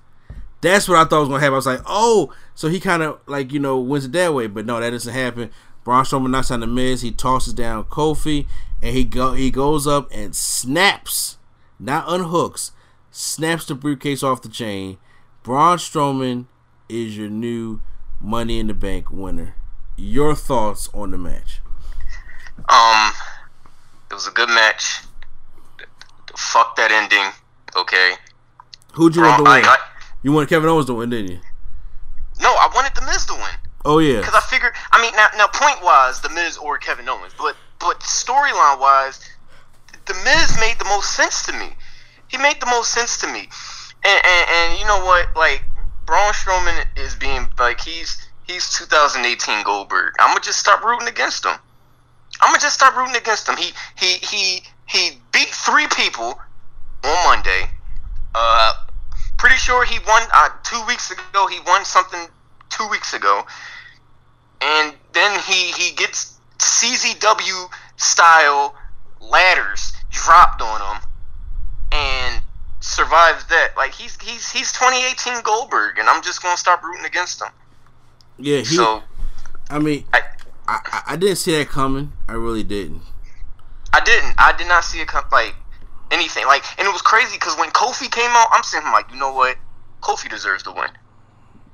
[0.62, 1.54] That's what I thought was gonna happen.
[1.54, 4.48] I was like, oh, so he kind of like you know wins it that way,
[4.48, 5.52] but no, that doesn't happen.
[5.84, 7.02] Braun Strowman knocks on the Miz.
[7.02, 8.48] He tosses down Kofi,
[8.82, 11.38] and he go he goes up and snaps,
[11.80, 12.72] not unhooks,
[13.18, 14.98] snaps the briefcase off the chain.
[15.42, 16.46] Braun Strowman
[16.88, 17.82] is your new
[18.22, 19.56] Money in the Bank winner.
[19.96, 21.60] Your thoughts on the match?
[22.70, 23.12] Um,
[24.12, 25.00] it was a good match.
[26.36, 27.32] Fuck that ending.
[27.76, 28.14] Okay.
[28.94, 29.66] Who'd you want to win?
[29.66, 29.78] I- I-
[30.24, 31.40] you wanted Kevin Owens to win, didn't you?
[32.40, 33.44] no, I wanted the Miz to win.
[33.86, 34.18] Oh yeah.
[34.20, 37.56] Because I figured, I mean, now, now point wise, the Miz or Kevin Owens, but
[37.80, 39.20] but storyline wise,
[40.06, 41.76] the Miz made the most sense to me.
[42.28, 43.50] He made the most sense to me,
[44.04, 45.36] and and, and you know what?
[45.36, 45.64] Like
[46.06, 50.14] Braun Strowman is being like he's he's 2018 Goldberg.
[50.20, 51.56] I'm gonna just start rooting against him.
[52.42, 53.58] I'm gonna just start rooting against him.
[53.58, 56.40] He he he he beat three people
[57.04, 57.70] on Monday.
[58.34, 58.74] Uh,
[59.38, 61.48] pretty sure he won uh, two weeks ago.
[61.48, 62.28] He won something
[62.70, 63.46] two weeks ago,
[64.62, 68.76] and then he he gets CZW style
[69.20, 71.02] ladders dropped on him,
[72.80, 73.70] survives that.
[73.78, 77.50] Like he's he's he's 2018 Goldberg, and I'm just gonna stop rooting against him.
[78.38, 78.60] yeah.
[78.60, 78.66] He.
[78.66, 79.04] so
[79.70, 80.22] I mean, I
[80.68, 82.14] I, I didn't see that coming.
[82.28, 83.02] I really didn't.
[83.94, 85.56] I didn't I did not see it come like
[86.12, 89.18] anything like, and it was crazy because when Kofi came out, I'm saying like you
[89.20, 89.58] know what,
[90.02, 90.90] Kofi deserves to win.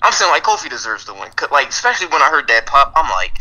[0.01, 1.29] I'm saying like Kofi deserves to win.
[1.35, 3.37] 'Cause, Like especially when I heard that pop, I'm like,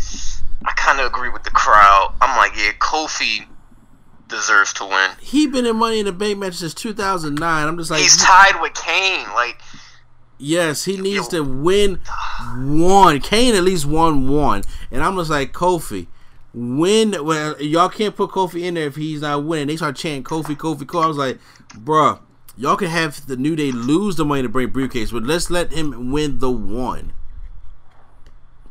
[0.65, 2.15] I kind of agree with the crowd.
[2.21, 3.47] I'm like, yeah, Kofi
[4.33, 5.11] deserves to win.
[5.21, 7.69] he been in Money in the Bank match since 2009.
[7.69, 9.29] I'm just like, He's tied with Kane.
[9.35, 9.61] Like,
[10.39, 12.01] yes, he needs to win
[12.57, 13.21] one.
[13.21, 16.09] Kane at least won one, and I'm just like Kofi.
[16.55, 17.15] Win.
[17.25, 19.69] Well, y'all can't put Kofi in there if he's not winning.
[19.69, 21.05] They start chanting Kofi, Kofi, Kofi.
[21.05, 22.19] I was like, bruh,
[22.57, 25.73] y'all can have the New Day lose the Money to Bring briefcase, but let's let
[25.73, 27.13] him win the one.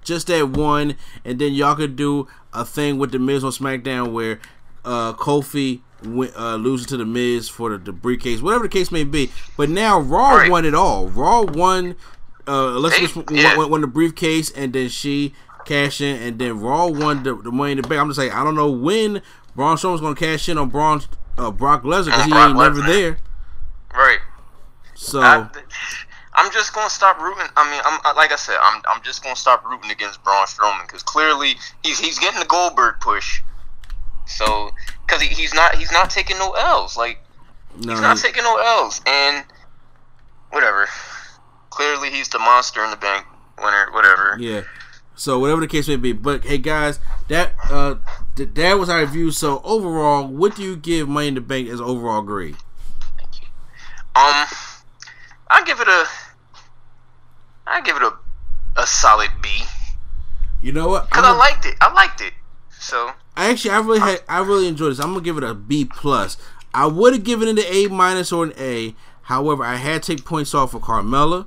[0.03, 4.11] Just that one, and then y'all could do a thing with the Miz on SmackDown
[4.11, 4.39] where
[4.85, 8.91] uh, Kofi win, uh, loses to the Miz for the, the briefcase, whatever the case
[8.91, 9.31] may be.
[9.57, 10.51] But now Raw Right.
[10.51, 11.07] won it all.
[11.09, 11.95] Raw won.
[12.47, 13.55] Uh, Alexa They- yeah.
[13.57, 15.33] won, won the briefcase, and then she
[15.65, 18.01] cashed in, and then Raw won the, the Money in the Bank.
[18.01, 19.21] I'm just like, I don't know when
[19.55, 21.01] Braun Strowman's going to cash in on Braun
[21.37, 23.17] uh, Brock Lesnar because he Brock ain't never there.
[23.93, 24.19] right.
[24.95, 25.47] So I,
[26.33, 27.47] I'm just gonna stop rooting.
[27.57, 30.85] I mean, I'm like I said, I'm I'm just gonna stop rooting against Braun Strowman
[30.85, 33.41] because clearly he's he's getting the Goldberg push.
[34.25, 34.71] So,
[35.05, 36.97] because he, he's not he's not taking no L's.
[36.97, 37.19] Like
[37.77, 39.45] no, he's not he- taking no L's, and
[40.51, 40.87] whatever.
[41.69, 43.25] Clearly, he's the monster in the bank
[43.57, 44.37] winner, whatever.
[44.39, 44.61] Yeah.
[45.15, 47.95] So whatever the case may be, but hey guys, that uh
[48.35, 49.31] th- that was our review.
[49.31, 52.55] So overall, what do you give Money in the Bank as overall grade?
[53.17, 53.47] Thank you.
[54.15, 54.47] Um,
[55.47, 56.05] I give it a,
[57.67, 58.13] I give it a,
[58.77, 59.49] a solid B.
[60.61, 61.09] You know what?
[61.11, 61.75] Cause I'm I liked it.
[61.81, 62.33] I liked it.
[62.71, 64.99] So actually, I really had, I really enjoyed this.
[64.99, 66.37] I'm gonna give it a B plus.
[66.73, 68.95] I would have given it an A minus or an A.
[69.23, 71.45] However, I had to take points off for Carmella.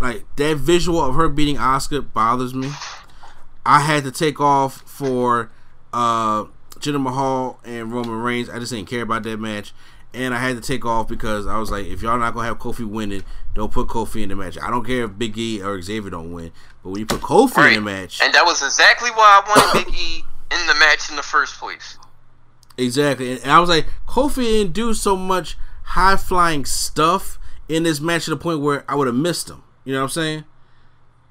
[0.00, 2.70] Like that visual of her beating Oscar bothers me.
[3.66, 5.50] I had to take off for
[5.92, 6.44] uh
[6.78, 8.48] Jinder Mahal and Roman Reigns.
[8.48, 9.74] I just didn't care about that match.
[10.12, 12.58] And I had to take off because I was like, if y'all not gonna have
[12.58, 13.22] Kofi winning,
[13.54, 14.58] don't put Kofi in the match.
[14.60, 16.50] I don't care if Big E or Xavier don't win,
[16.82, 19.48] but when you put Kofi right, in the match, and that was exactly why I
[19.48, 21.96] wanted Big E in the match in the first place.
[22.76, 23.32] Exactly.
[23.40, 27.38] And, I was like, Kofi didn't do so much high flying stuff
[27.68, 29.62] in this match to the point where I would have missed him.
[29.84, 30.44] You know what I'm saying?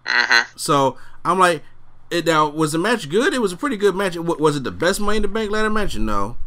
[0.05, 0.57] Mm-hmm.
[0.57, 1.63] So I'm like,
[2.09, 3.34] it, now was the match good?
[3.34, 4.15] It was a pretty good match.
[4.17, 5.95] Was it the best Money in the Bank ladder match?
[5.95, 6.38] No,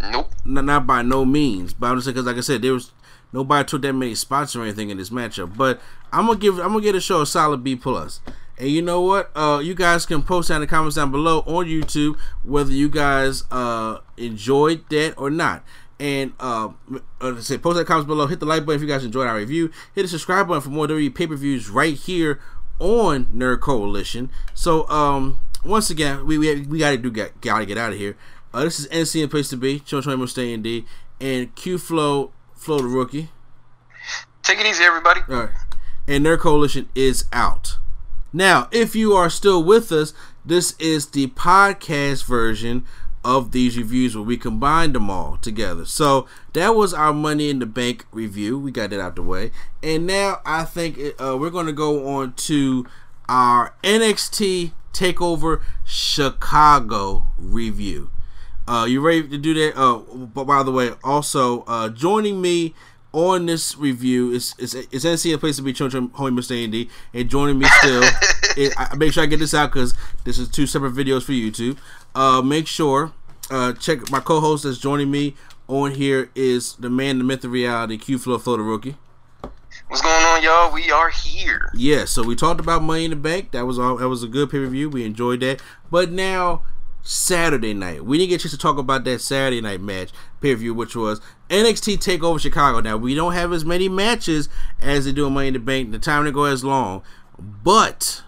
[0.00, 0.32] Nope.
[0.44, 1.74] not, not by no means.
[1.74, 2.92] But I'm just saying because, like I said, there was
[3.32, 5.56] nobody took that many spots or anything in this matchup.
[5.56, 5.80] But
[6.12, 8.20] I'm gonna give I'm gonna give the show a solid B plus.
[8.58, 9.30] And you know what?
[9.36, 12.88] Uh, you guys can post down in the comments down below on YouTube whether you
[12.88, 15.62] guys uh enjoyed that or not.
[15.98, 16.70] And uh,
[17.20, 18.26] uh say post that comments below.
[18.26, 19.70] Hit the like button if you guys enjoyed our review.
[19.94, 22.40] Hit the subscribe button for more WWE pay per views right here
[22.78, 24.30] on Nerd Coalition.
[24.54, 28.16] So um once again, we we, we gotta do get gotta get out of here.
[28.54, 29.82] Uh, this is NC and place to be.
[29.84, 30.86] Show Show Stay in D
[31.20, 33.30] and Q Flow Flow the rookie.
[34.42, 35.20] Take it easy, everybody.
[35.28, 35.50] All right.
[36.08, 37.78] And Nerd Coalition is out.
[38.32, 40.12] Now, if you are still with us,
[40.44, 42.84] this is the podcast version
[43.24, 45.84] of these reviews where we combined them all together.
[45.84, 48.56] So that was our Money in the Bank review.
[48.56, 49.50] We got that out the way.
[49.82, 52.86] And now I think uh, we're going to go on to
[53.28, 58.10] our NXT TakeOver Chicago review.
[58.68, 59.76] Uh, you ready to do that?
[59.76, 62.74] Uh, but by the way, also uh, joining me
[63.16, 66.62] on this review is is is NC a place to be children, homie Mr.
[66.62, 68.02] Andy, and joining me still.
[68.58, 69.94] it, I make sure I get this out because
[70.24, 71.78] this is two separate videos for YouTube.
[72.14, 73.12] Uh, make sure
[73.50, 75.34] uh, check my co-host that's joining me
[75.66, 78.96] on here is the man, the myth, the reality, Q Flow Flow the rookie.
[79.88, 80.70] What's going on, y'all?
[80.70, 81.70] We are here.
[81.74, 83.52] Yeah, so we talked about Money in the Bank.
[83.52, 83.96] That was all.
[83.96, 84.90] That was a good pay per view.
[84.90, 85.62] We enjoyed that.
[85.90, 86.64] But now
[87.06, 90.52] Saturday night, we didn't get a chance to talk about that Saturday night match pay
[90.52, 92.80] per view, which was NXT Takeover Chicago.
[92.80, 94.48] Now we don't have as many matches
[94.80, 95.92] as they do in Money in the Bank.
[95.92, 97.02] The time to go as long,
[97.38, 98.22] but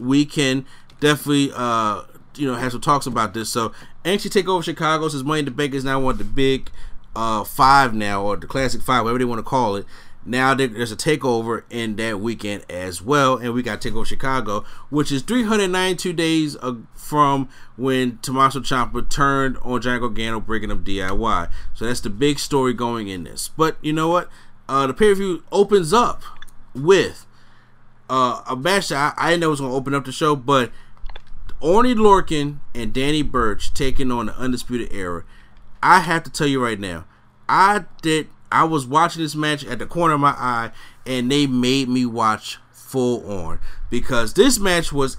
[0.00, 0.66] we can
[0.98, 2.02] definitely uh
[2.34, 3.48] you know have some talks about this.
[3.48, 3.72] So
[4.04, 6.70] NXT Takeover Chicago says Money in the Bank is now one of the big
[7.14, 9.86] uh five now or the classic five, whatever they want to call it.
[10.26, 15.12] Now there's a takeover in that weekend as well, and we got Takeover Chicago, which
[15.12, 16.56] is 392 days
[16.94, 21.50] from when Tommaso Ciampa turned on Johnny Gargano, breaking up DIY.
[21.74, 23.48] So that's the big story going in this.
[23.48, 24.28] But you know what?
[24.68, 26.22] Uh, the pay per view opens up
[26.74, 27.24] with
[28.10, 30.12] uh, a match that I, I didn't know it was going to open up the
[30.12, 30.72] show, but
[31.60, 35.24] Oney Lorcan and Danny Burch taking on the Undisputed Era.
[35.82, 37.04] I have to tell you right now,
[37.48, 38.28] I did.
[38.50, 40.70] I was watching this match at the corner of my eye,
[41.04, 43.58] and they made me watch full on
[43.90, 45.16] because this match was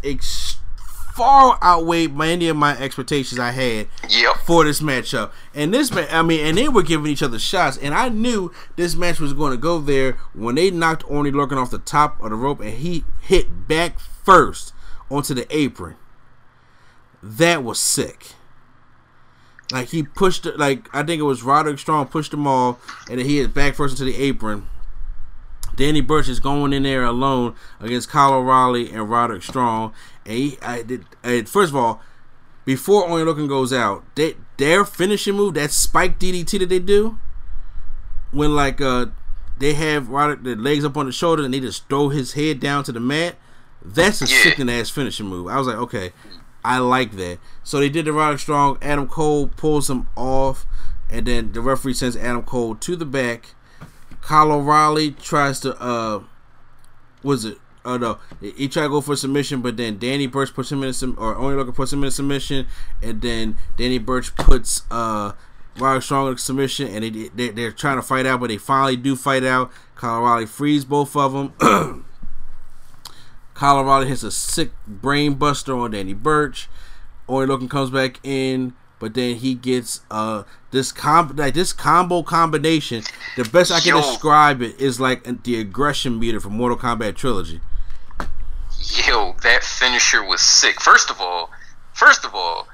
[1.15, 4.37] far outweighed by any of my expectations I had Yep.
[4.45, 5.31] for this matchup.
[5.55, 8.51] And this match, I mean, and they were giving each other shots, and I knew
[8.75, 12.21] this match was going to go there when they knocked Oney Lorcan off the top
[12.21, 14.73] of the rope, and he hit back first
[15.09, 15.95] onto the apron.
[17.23, 18.33] That was sick.
[19.71, 23.25] Like he pushed, like I think it was Roderick Strong pushed them all, and then
[23.25, 24.67] he hit back first into the apron.
[25.75, 29.93] Danny Burch is going in there alone against Kyle O'Reilly and Roderick Strong.
[30.25, 31.05] And he, I did.
[31.23, 32.01] And first of all,
[32.65, 37.19] before Oney Lorcan goes out, they, their finishing move, that spike DDT that they do,
[38.31, 39.07] when like uh
[39.59, 42.59] they have Roderick the legs up on the shoulder and they just throw his head
[42.59, 43.35] down to the mat,
[43.83, 44.41] that's a Yeah.
[44.43, 45.47] sickening ass finishing move.
[45.47, 46.11] I was like, okay,
[46.67, 47.39] I like that.
[47.63, 48.79] So they did the Roderick Strong.
[48.81, 50.65] Adam Cole pulls him off,
[51.09, 53.55] and then the referee sends Adam Cole to the back.
[54.21, 56.21] Kyle O'Reilly tries to uh
[57.23, 60.69] was it oh no he tried to go for submission but then Danny Burch puts
[60.69, 62.67] him in sum- or Oney Lorcan puts him in submission
[63.01, 65.31] and then Danny Burch puts uh
[65.77, 68.97] Roderick Strong in submission and they, they they're trying to fight out but they finally
[68.97, 72.05] do fight out Kyle O'Reilly frees both of them
[73.61, 76.69] O'Reilly hits a sick brain buster on Danny Burch
[77.27, 82.23] Oney Lorcan comes back in but then he gets uh this com like this combo
[82.23, 83.03] combination.
[83.35, 84.01] The best I can Yo.
[84.01, 87.61] describe it is like the aggression meter from Mortal Kombat trilogy.
[89.07, 90.81] Yo, that finisher was sick.
[90.81, 91.51] First of all,
[91.93, 92.67] first of all,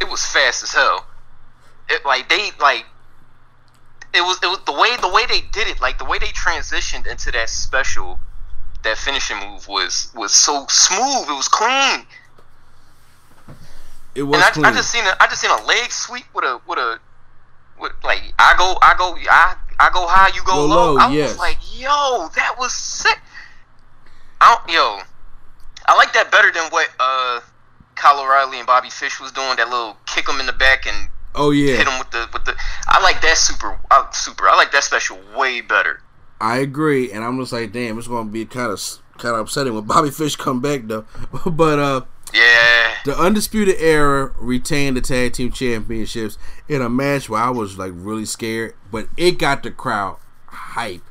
[0.00, 1.06] it was fast as hell.
[1.88, 2.86] It like they like
[4.12, 6.28] it was it was the way the way they did it, like the way they
[6.28, 8.18] transitioned into that special,
[8.82, 11.28] that finishing move was was so smooth.
[11.28, 12.06] It was clean.
[14.14, 14.64] It was and I, clean.
[14.66, 16.98] I just seen a I just seen a leg sweep with a with a
[17.80, 20.92] with like I go I go I I go high you go, low.
[20.92, 21.30] low, I yes.
[21.30, 23.18] was like, yo, that was sick.
[24.38, 25.00] I don't, yo,
[25.86, 27.40] I like that better than what uh
[27.94, 29.56] Kyle O'Reilly and Bobby Fish was doing.
[29.56, 32.44] That little kick him in the back and oh yeah, hit him with the with
[32.44, 32.54] the.
[32.88, 34.48] I like that super uh, super.
[34.48, 36.02] I like that special way better.
[36.40, 38.80] I agree, and I'm just like, damn, it's gonna be kind of
[39.18, 41.04] kind of upsetting when Bobby Fish come back though.
[41.46, 42.02] but uh,
[42.34, 46.38] Yeah, the Undisputed Era retained the tag team championships
[46.68, 50.16] in a match where I was like really scared, but it got the crowd
[50.46, 51.02] hype.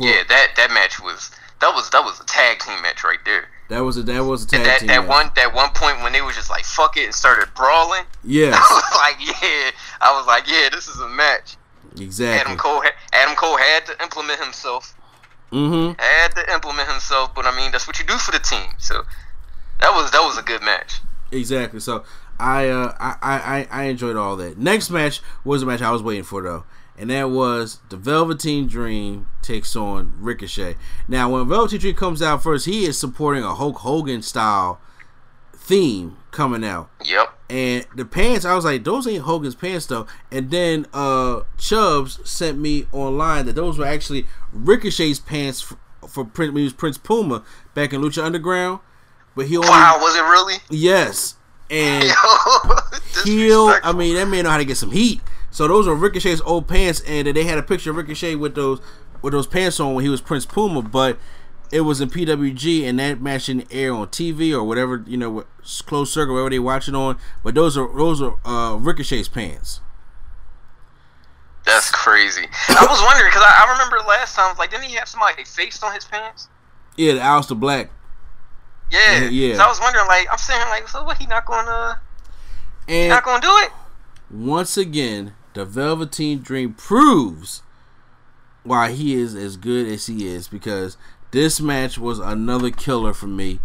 [0.00, 0.22] Yeah.
[0.28, 3.48] That that match was that was that was a tag team match right there.
[3.68, 4.88] that was a that was a tag that team.
[4.88, 5.08] that match.
[5.08, 8.04] one that one point when they was just like fuck it and started brawling.
[8.24, 9.70] Yeah, I was like, yeah.
[10.00, 11.56] I was like, yeah, this is a match.
[12.00, 12.40] Exactly.
[12.40, 12.82] Adam Cole,
[13.12, 14.94] Adam Cole had to implement himself.
[15.52, 15.98] Mm-hmm.
[15.98, 18.70] Had to implement himself, but I mean, that's what you do for the team.
[18.78, 19.02] So
[19.80, 21.00] that was that was a good match.
[21.32, 21.80] Exactly.
[21.80, 22.04] So
[22.38, 24.58] I, uh, I I I enjoyed all that.
[24.58, 26.64] Next match was a match I was waiting for though,
[26.98, 30.76] and that was the Velveteen Dream takes on Ricochet.
[31.08, 34.80] Now, when Velveteen Dream comes out first, he is supporting a Hulk Hogan style
[35.54, 36.90] theme coming out.
[37.04, 37.34] Yep.
[37.50, 40.06] And the pants, I was like, those ain't Hogan's pants though.
[40.30, 46.24] And then uh Chubbs sent me online that those were actually Ricochet's pants for, for
[46.24, 47.42] Prince, when he was Prince Puma
[47.74, 48.80] back in Lucha Underground.
[49.34, 50.56] But he only Wow, was it really?
[50.68, 51.36] yes,
[51.70, 52.04] and
[53.24, 53.72] heel.
[53.82, 55.20] I mean, that man know how to get some heat.
[55.50, 58.80] So those are Ricochet's old pants, and they had a picture of Ricochet with those
[59.22, 61.18] with those pants on when he was Prince Puma, but
[61.70, 65.30] it was in PWG, and that match didn't air on TV or whatever you know,
[65.30, 65.46] what-
[65.86, 67.18] closed circle, wherever they watch it on.
[67.42, 69.80] But those are those are uh, Ricochet's pants.
[71.64, 72.46] that's crazy.
[72.68, 75.84] I was wondering because I, I remember last time, like, didn't he have somebody faced
[75.84, 76.48] on his pants?
[76.96, 77.90] Yeah, the Aleister Black,
[78.90, 79.56] Yeah, Yeah, yeah.
[79.56, 81.18] So I was wondering, like, I'm saying, like, so what?
[81.18, 82.00] He not gonna,
[82.86, 83.70] he and not gonna do it?
[84.30, 87.62] once again, the Velveteen Dream proves
[88.64, 90.96] why he is as good as he is because
[91.30, 93.60] this match was another killer for me.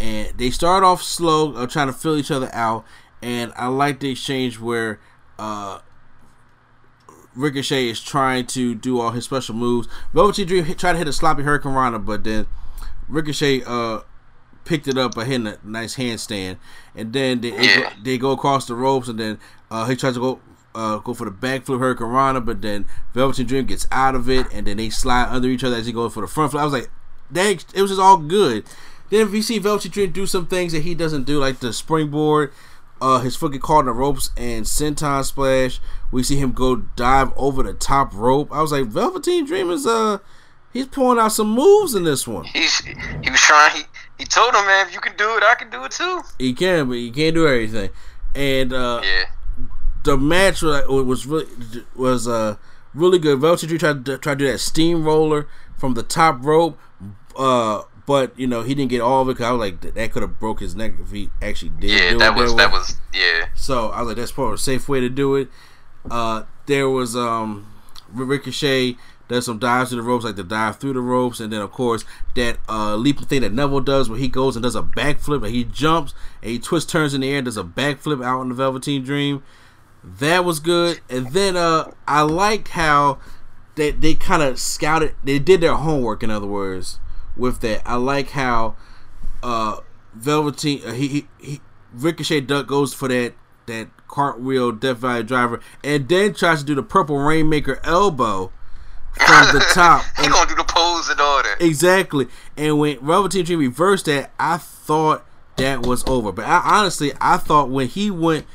[0.00, 2.84] And they start off slow, uh, trying to fill each other out.
[3.20, 5.00] And I like the exchange where
[5.38, 5.80] uh,
[7.34, 9.88] Ricochet is trying to do all his special moves.
[10.12, 12.46] Velveteen Dream tried to hit a sloppy Hurricane Rana, but then
[13.08, 14.00] Ricochet uh,
[14.64, 16.58] picked it up by hitting a nice handstand,
[16.94, 17.92] and then they, they, go, Yeah.
[18.02, 19.38] they go across the ropes, and then
[19.70, 20.40] uh, he tries to go
[20.74, 24.46] uh, go for the backflip Hurricane Rana, but then Velveteen Dream gets out of it,
[24.52, 26.60] and then they slide under each other as he goes for the front flip.
[26.60, 26.90] I was like,
[27.32, 28.64] dang, it was just all good.
[29.10, 31.72] Then if you see Velveteen Dream do some things that he doesn't do, like the
[31.72, 32.52] springboard,
[33.00, 35.80] uh, his foot get caught in the ropes and senton splash.
[36.10, 38.52] We see him go dive over the top rope.
[38.52, 40.18] I was like, Velveteen Dream is uh,
[40.72, 42.44] he's pulling out some moves in this one.
[42.44, 43.76] He's he was trying.
[43.76, 43.82] He
[44.18, 46.22] he told him, man, if you can do it, I can do it too.
[46.38, 47.90] He can, but he can't do everything.
[48.34, 49.24] And uh, Yeah.
[50.04, 51.46] the match was, was really
[51.94, 52.56] was uh
[52.94, 53.38] really good.
[53.40, 55.46] Velveteen Dream tried to try to do that steamroller
[55.78, 56.76] from the top rope,
[57.38, 59.36] uh, but you know he didn't get all of it.
[59.36, 61.90] Cause I was like that, could have broke his neck if he actually did.
[61.90, 63.48] Yeah, that was that was yeah.
[63.54, 65.48] So I was like, that's probably a safe way to do it.
[66.10, 67.72] Uh, there was um,
[68.12, 68.96] Ricochet
[69.28, 71.70] does some dives to the ropes, like the dive through the ropes, and then of
[71.70, 75.44] course that uh, leaping thing that Neville does, where he goes and does a backflip,
[75.44, 78.40] and he jumps and he twists, turns in the air, and does a backflip out
[78.40, 79.42] in the Velveteen Dream.
[80.02, 83.18] That was good, and then uh, I liked how
[83.74, 86.98] they they kind of scouted, they did their homework, in other words,
[87.38, 87.82] with that.
[87.86, 88.76] I like how
[89.42, 89.78] uh,
[90.14, 91.60] Velveteen uh, he, he he
[91.94, 93.34] Ricochet duck goes for that
[93.66, 98.50] that cartwheel Death Valley driver and then tries to do the purple rainmaker elbow
[99.14, 100.02] from the top.
[100.16, 101.56] he And- gonna do the pose and all that.
[101.60, 102.26] exactly.
[102.56, 105.24] And when Velveteen Dream reversed that, I thought
[105.56, 106.32] that was over.
[106.32, 108.46] But I honestly I thought when he went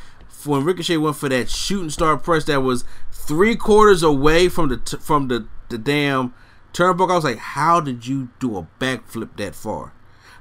[0.46, 4.78] when Ricochet went for that shooting star press that was three quarters away from the
[4.78, 6.34] t- from the the damn
[6.74, 9.94] turnbuckle, I was like, how did you do a backflip that far?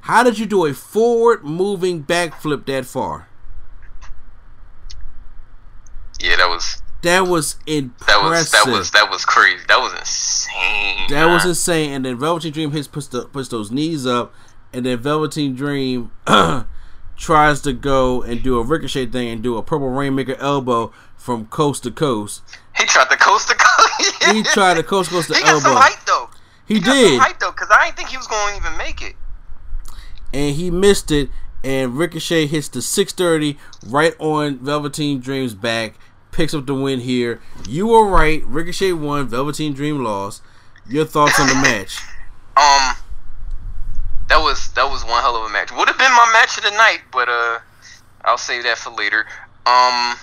[0.03, 3.29] How did you do a forward moving backflip that far?
[6.21, 8.07] Yeah, that was That was impressive.
[8.07, 9.63] that was that was that was crazy.
[9.69, 11.09] That was insane.
[11.09, 11.93] That was insane.
[11.93, 14.33] And then Velveteen Dream hits puts, the, puts those knees up,
[14.73, 16.11] and then Velveteen Dream
[17.17, 21.47] tries to go and do a ricochet thing and do a purple rainmaker elbow from
[21.47, 22.43] coast to coast.
[22.77, 23.82] He tried to coast to coast.
[24.33, 25.61] He tried to coast coast to he got elbow.
[25.69, 26.31] some height though.
[26.67, 29.03] He, got did, height though, because I didn't think he was going to even make
[29.03, 29.15] it.
[30.33, 31.31] and he missed it.
[31.65, 35.95] And Ricochet hits the 630 right on Velveteen Dream's back,
[36.33, 37.41] picks up the win here.
[37.69, 38.43] You were right.
[38.47, 39.29] Ricochet won.
[39.29, 40.43] Velveteen Dream lost.
[40.89, 41.99] Your thoughts on the match?
[42.57, 42.97] Um,
[44.29, 45.71] that was that was one hell of a match.
[45.71, 47.61] Would have been my match of the night, but uh,
[48.25, 49.27] I'll save that for later.
[49.65, 50.17] Um,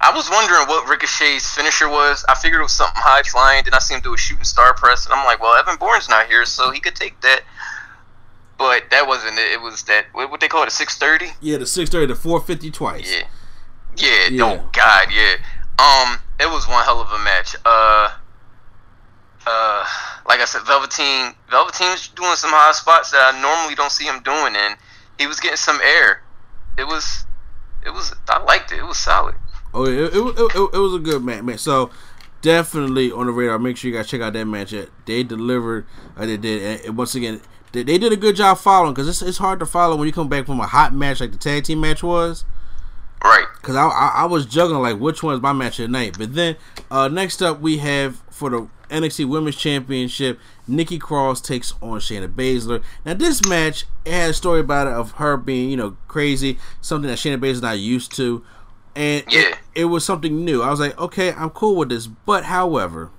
[0.00, 2.24] I was wondering what Ricochet's finisher was.
[2.28, 3.64] I figured it was something high flying.
[3.64, 6.08] Then I see him do a shooting star press, and I'm like, well, Evan Bourne's
[6.08, 7.40] not here, so he could take that.
[8.58, 9.52] But that wasn't it.
[9.52, 11.26] It was that what what they call it, a six thirty.
[11.40, 13.12] Yeah, the 630 to 450 twice.
[13.12, 13.26] Yeah.
[13.96, 14.44] Yeah, Yeah.
[14.44, 15.34] oh god, yeah.
[15.78, 17.54] Um, it was one hell of a match.
[17.64, 18.10] Uh
[19.46, 19.84] uh
[20.26, 24.04] like I said, Velveteen Velveteen was doing some high spots that I normally don't see
[24.04, 24.76] him doing and
[25.18, 26.22] he was getting some air.
[26.76, 27.24] It was
[27.86, 28.78] it was I liked it.
[28.78, 29.34] It was solid.
[29.74, 31.58] Oh it, it, it, it, was a good match, man.
[31.58, 31.90] So
[32.40, 33.58] definitely on the radar.
[33.58, 34.74] Make sure you guys check out that match.
[35.06, 35.86] They delivered.
[36.16, 36.84] Uh, they did.
[36.86, 37.40] And- once again,
[37.72, 40.12] they, they did a good job following because it's, it's hard to follow when you
[40.12, 42.44] come back from a hot match like the tag team match was.
[43.22, 43.46] Right.
[43.62, 46.16] Cause I, I I was juggling like which one is my match of the night.
[46.16, 46.56] But then
[46.90, 52.32] uh, next up we have for the NXT Women's Championship, Nikki Cross takes on Shayna
[52.32, 52.82] Baszler.
[53.04, 56.58] Now this match it had a story about it of her being you know crazy,
[56.80, 58.44] something that Shayna Baszler's not used to,
[58.98, 59.40] and Yeah.
[59.40, 60.60] it, it was something new.
[60.62, 62.06] I was like, okay, I'm cool with this.
[62.06, 63.10] But however,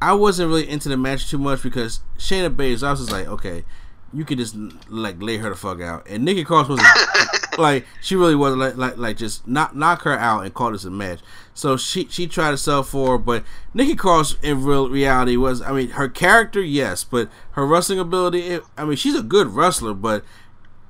[0.00, 2.84] I wasn't really into the match too much because Shayna Baszler.
[2.88, 3.64] I was just like, okay,
[4.12, 4.54] you could just
[4.88, 6.06] like lay her the fuck out.
[6.08, 6.88] And Nikki Cross wasn't
[7.58, 10.84] like she really wasn't like like, like just knock knock her out and call this
[10.84, 11.20] a match.
[11.54, 13.44] So she she tried to sell for, her, but
[13.74, 18.40] Nikki Cross in real reality was I mean her character yes, but her wrestling ability.
[18.42, 20.24] It, I mean she's a good wrestler, but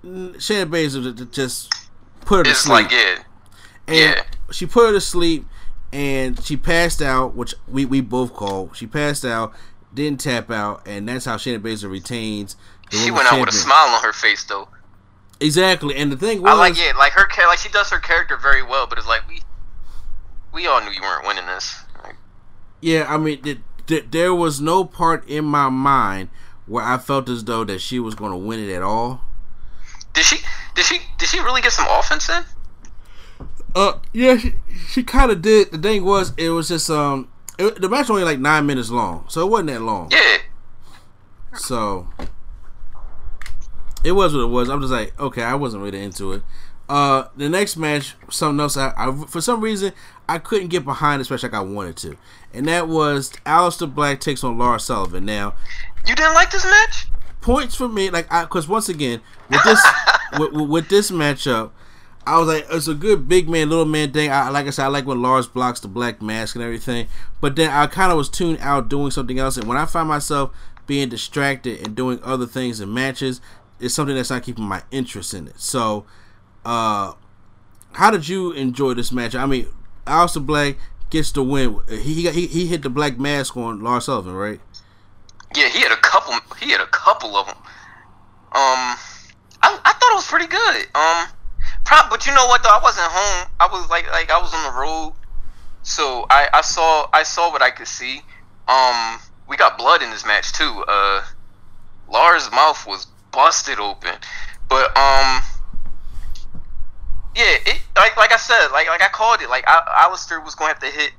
[0.05, 1.73] Shayna Baszler just
[2.23, 2.85] put her to It's sleep.
[2.85, 3.23] like yeah.
[3.87, 4.23] And Yeah.
[4.51, 5.47] she put her to sleep
[5.93, 8.71] and she passed out, which we, we both call.
[8.75, 9.53] She passed out,
[9.93, 12.57] didn't tap out, and that's how Shayna Baszler retains
[12.91, 14.69] She went out with a smile on her face though.
[15.41, 15.97] Exactly.
[15.97, 16.97] And the thing was I like it.
[16.97, 19.43] Like her like she does her character very well, but it's like we
[20.53, 21.75] we all knew you weren't winning this.
[22.05, 22.17] Like,
[22.81, 26.29] Yeah, I mean, th- th- there was no part in my mind
[26.67, 29.23] where I felt as though that she was going to win it at all.
[30.13, 30.39] did she
[30.75, 32.45] did she did she really get some offense in?
[33.75, 34.55] Uh, yeah, she,
[34.89, 35.71] she kind of did.
[35.73, 38.91] The thing was, it was just um, it, the match was only like nine minutes
[38.91, 40.11] long, so it wasn't that long.
[40.11, 40.39] Yeah.
[41.55, 42.09] So
[44.05, 44.69] it was what it was.
[44.69, 46.43] I'm just like, okay, I wasn't really into it.
[46.89, 48.77] Uh, the next match, something else.
[48.77, 49.93] I, I for some reason
[50.29, 52.17] I couldn't get behind, especially like I wanted to,
[52.53, 55.25] and that was Aleister Black takes on Lars Sullivan.
[55.25, 55.55] Now,
[56.07, 57.07] You didn't like this match?
[57.41, 59.21] points for me, like I, because once again
[59.51, 59.81] with this
[60.39, 61.71] with, with this matchup,
[62.27, 64.31] I was like, it's a good big man, little man thing.
[64.31, 67.09] I like I said, I like when Lars blocks the black mask and everything.
[67.41, 70.09] But then I kind of was tuned out doing something else, and when I find
[70.09, 70.51] myself
[70.87, 73.41] being distracted and doing other things in matches,
[73.81, 75.61] it's something that's not keeping my interest in it.
[75.61, 76.07] So,
[76.65, 77.15] uh,
[77.93, 79.35] how did you enjoy this match?
[79.35, 79.67] I mean,
[80.07, 80.77] Aleister Black
[81.11, 81.81] gets the win.
[81.89, 84.61] He he, he he hit the black mask on Lars Sullivan, right?
[85.57, 86.35] Yeah, he had a couple.
[86.59, 87.57] He had a couple of them.
[88.55, 88.97] Um,
[89.63, 90.87] I, I thought it was pretty good.
[90.95, 91.27] Um,
[92.13, 92.69] but you know what though?
[92.69, 93.49] I wasn't home.
[93.59, 95.15] I was like like I was on the road,
[95.83, 98.21] so I I saw I saw what I could see.
[98.69, 99.19] Um,
[99.49, 100.85] we got blood in this match too.
[100.87, 101.25] Uh,
[102.09, 104.15] Lars' mouth was busted open,
[104.69, 105.43] but um.
[107.35, 109.49] Yeah, it like like I said, like like I called it.
[109.49, 111.13] Like I, Aleister was going to have to hit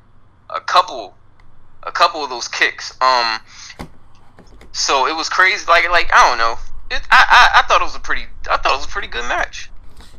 [0.47, 1.15] a couple,
[1.81, 2.95] a couple of those kicks.
[3.01, 3.39] Um,
[4.71, 5.65] so it was crazy.
[5.67, 6.55] Like like I don't know.
[6.91, 9.07] It, I, I I thought it was a pretty I thought it was a pretty
[9.07, 9.71] good match.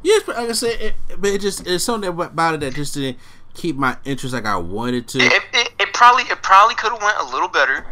[0.04, 2.94] Yes, but like I said, it, but it just it's something about it that just
[2.94, 3.18] didn't
[3.54, 5.18] keep my interest like I wanted to.
[5.18, 7.86] It, it, it probably it probably could have went a little better,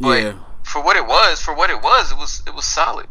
[0.00, 0.32] but yeah,
[0.64, 3.06] for what it was, for what it was, it was it was solid.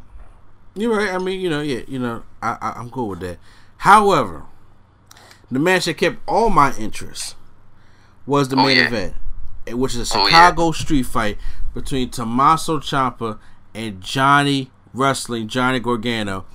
[0.76, 1.10] you're right.
[1.14, 3.38] I mean, you know, yeah, you know, I, I I'm cool with that.
[3.78, 4.43] However,
[5.52, 7.36] the match that kept all my interest
[8.26, 8.88] was the Oh, main yeah.
[8.88, 9.14] event,
[9.68, 10.30] eh, which is a Oh, yeah.
[10.30, 11.38] Chicago street fight
[11.76, 13.38] between Tommaso Ciampa
[13.76, 16.45] and Johnny Wrestling, Johnny Gargano.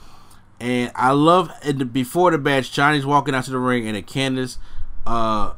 [0.61, 4.07] And I love in the, before the match, Johnny's walking out to the ring, and
[4.07, 4.59] Candace
[5.07, 5.55] uh,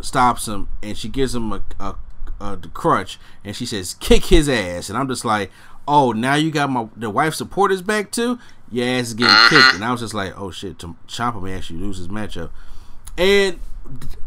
[0.00, 1.94] stops him, and she gives him a, a,
[2.40, 5.50] a the crutch, and she says, "Kick his ass." And I'm just like,
[5.86, 8.38] "Oh, now you got my the wife supporters back too.
[8.72, 11.80] Your ass is getting kicked." And I was just like, "Oh shit, Ciampa may actually
[11.80, 12.50] lose his matchup."
[13.18, 13.60] And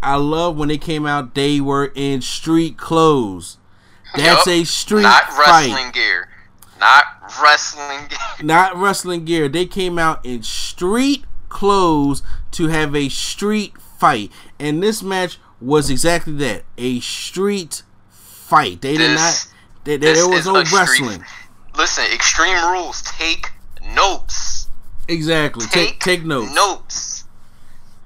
[0.02, 3.58] I love when they came out; they were in street clothes.
[4.16, 4.56] That's Yup.
[4.56, 5.70] a street Not fight.
[5.72, 6.30] wrestling gear.
[6.84, 7.06] Not
[7.42, 8.20] wrestling gear.
[8.44, 9.48] Not wrestling gear.
[9.48, 15.90] They came out in street clothes to have a street fight, and this match was
[15.90, 18.82] exactly that a street fight.
[18.82, 19.48] They did not.
[19.86, 21.24] They, they, there was no wrestling.
[21.24, 21.28] Street,
[21.78, 23.02] listen, Extreme Rules.
[23.04, 23.52] Take
[23.96, 24.68] notes.
[25.08, 25.66] Exactly.
[25.68, 26.54] Take take, take notes.
[26.54, 27.24] Notes.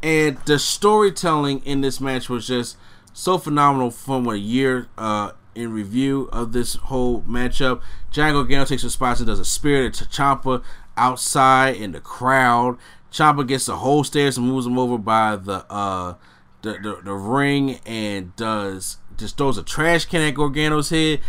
[0.03, 2.77] And the storytelling in this match was just
[3.13, 7.81] so phenomenal from a year uh, in review of this whole matchup.
[8.11, 10.63] Johnny Gargano takes a spot and does a spirit to Ciampa
[10.95, 12.77] outside in the crowd.
[13.11, 16.15] Ciampa gets the whole stairs and moves him over by the uh
[16.61, 21.19] the, the, the ring and does just throws a trash can at Gargano's head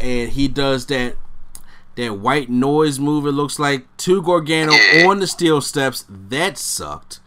[0.00, 1.16] and he does that
[1.96, 4.72] that white noise move it looks like to Gargano
[5.06, 6.04] on the steel steps.
[6.08, 7.20] That sucked.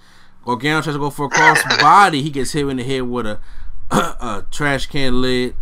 [0.45, 2.21] Gargano tries to go for a cross body.
[2.21, 3.39] He gets hit in the head with a
[3.91, 5.55] a trash can lid.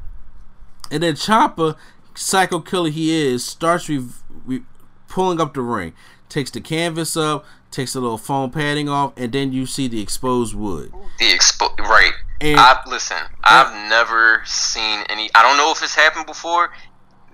[0.92, 1.78] And then Ciampa,
[2.16, 4.06] psycho killer he is, starts re-
[4.46, 4.64] re-
[5.08, 5.94] pulling up the ring.
[6.30, 10.02] Takes the canvas up, takes the little foam padding off, and then you see the
[10.02, 10.92] exposed wood.
[11.20, 12.12] The expo right.
[12.42, 13.18] And, I've listen.
[13.44, 15.30] I've never seen any.
[15.34, 16.72] I don't know if it's happened before.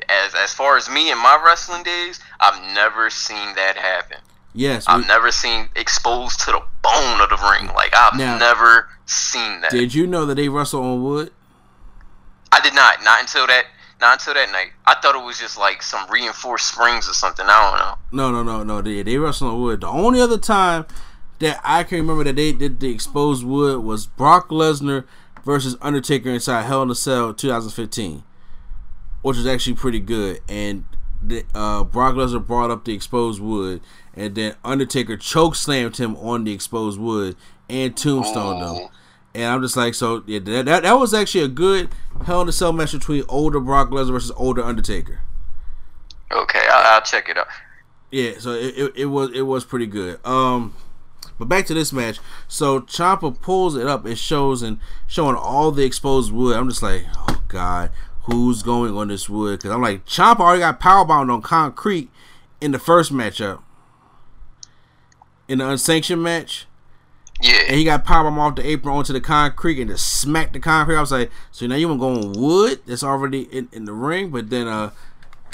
[0.10, 4.20] As as far as me in my wrestling days, I've never seen that happen.
[4.54, 7.68] Yes, I've we, never seen exposed to the bone of the ring.
[7.74, 9.72] Like I've now, never seen that.
[9.72, 11.32] Did you know that they wrestle on wood?
[12.54, 13.04] I did not.
[13.04, 13.66] Not until that.
[14.00, 14.74] Not until that night.
[14.86, 17.46] I thought it was just like some reinforced springs or something.
[17.48, 18.32] I don't know.
[18.32, 18.82] No, no, no, no.
[18.82, 19.82] They they wrestle on wood.
[19.82, 20.86] The only other time
[21.40, 25.06] that I can remember that they did the exposed wood was Brock Lesnar
[25.44, 28.24] versus Undertaker inside Hell in a Cell 2015,
[29.24, 30.40] which was actually pretty good.
[30.48, 30.86] And
[31.24, 33.82] the, uh, Brock Lesnar brought up the exposed wood,
[34.14, 37.36] and then Undertaker choke slammed him on the exposed wood
[37.68, 38.90] and tombstone him.
[39.36, 41.90] And I'm just like, so yeah, that, that, that was actually a good
[42.26, 45.22] Hell in a Cell match between older Brock Lesnar versus older Undertaker.
[46.32, 47.48] Okay, I'll, I'll check it out.
[48.12, 50.24] Yeah, so it, it, it, was it was pretty good.
[50.26, 50.76] Um,
[51.40, 52.20] but back to this match.
[52.48, 56.56] So Ciampa pulls it up It shows and showing all the exposed wood.
[56.56, 57.90] I'm just like, oh god,
[58.24, 59.60] who's going on this wood?
[59.60, 62.10] Because I'm like, Ciampa already got powerbombed on concrete
[62.62, 63.62] in the first matchup,
[65.48, 66.68] in the unsanctioned match.
[67.44, 67.62] Yeah.
[67.68, 70.96] And he got powered off the apron onto the concrete and just smacked the concrete.
[70.96, 73.86] I was like, so now you want to go on wood that's already in, in
[73.86, 74.92] the ring, but then uh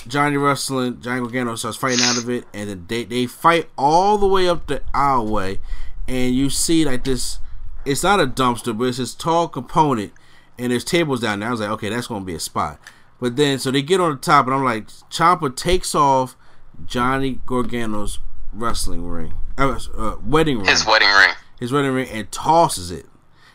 [0.07, 4.17] Johnny Wrestling, Johnny Gargano starts fighting out of it, and then they, they fight all
[4.17, 5.59] the way up the aisleway,
[6.07, 7.39] and you see like this.
[7.85, 10.13] It's not a dumpster, but it's this tall component,
[10.57, 11.49] and there's tables down there.
[11.49, 12.79] I was like, okay, that's gonna be a spot.
[13.19, 16.37] But then, so they get on the top, and I'm like, Ciampa takes off
[16.85, 18.19] Johnny Gargano's
[18.53, 23.05] wrestling ring, uh, uh, wedding ring, his wedding ring, his running ring, and tosses it.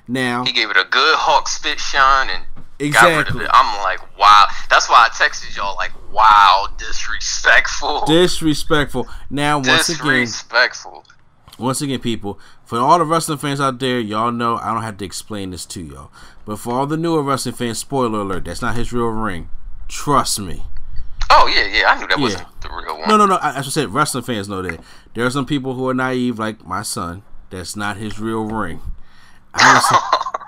[0.06, 2.44] Now he gave it a good hawk spit shine and
[2.78, 3.46] exactly.
[3.50, 4.46] I'm like, wow.
[4.68, 9.08] That's why I texted y'all like, wow, disrespectful, disrespectful.
[9.30, 11.04] Now once disrespectful.
[11.06, 14.82] again, once again, people, for all the wrestling fans out there, y'all know I don't
[14.82, 16.10] have to explain this to y'all.
[16.44, 19.48] But for all the newer wrestling fans, spoiler alert, that's not his real ring.
[19.88, 20.64] Trust me.
[21.30, 22.22] Oh yeah, yeah, I knew that yeah.
[22.22, 23.08] wasn't the real one.
[23.08, 23.38] No, no, no.
[23.42, 24.80] As I said, wrestling fans know that.
[25.14, 27.22] There are some people who are naive, like my son.
[27.50, 28.80] That's not his real ring.
[29.54, 29.92] I'm just,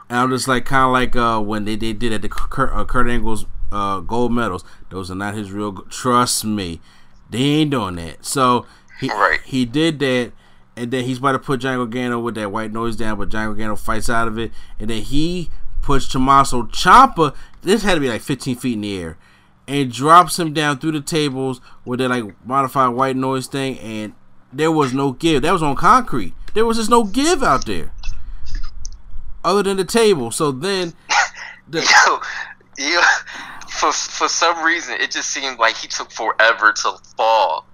[0.09, 2.73] and I'm just like kind of like uh, when they, they did at the Kurt,
[2.73, 4.65] uh, Kurt Angle's uh, gold medals.
[4.91, 5.73] Those are not his real.
[5.91, 6.81] Trust me,
[7.31, 8.25] they ain't doing that.
[8.25, 8.67] So
[9.01, 9.41] he right.
[9.45, 10.33] he did that,
[10.77, 13.47] and then he's about to put Johnny Gargano with that white noise down, but Johnny
[13.47, 15.51] Gargano fights out of it, and then he
[15.83, 17.35] puts Tommaso Ciampa.
[17.63, 19.19] This had to be like 15 feet in the air,
[19.69, 24.15] and drops him down through the tables with that like modified white noise thing, and
[24.53, 25.43] there was no give.
[25.43, 26.35] That was on concrete.
[26.57, 27.93] There was just no give out there
[29.45, 30.31] other than the table.
[30.31, 30.95] So then,
[31.69, 33.01] the, yo, yo,
[33.69, 37.67] for for some reason, it just seemed like he took forever to fall.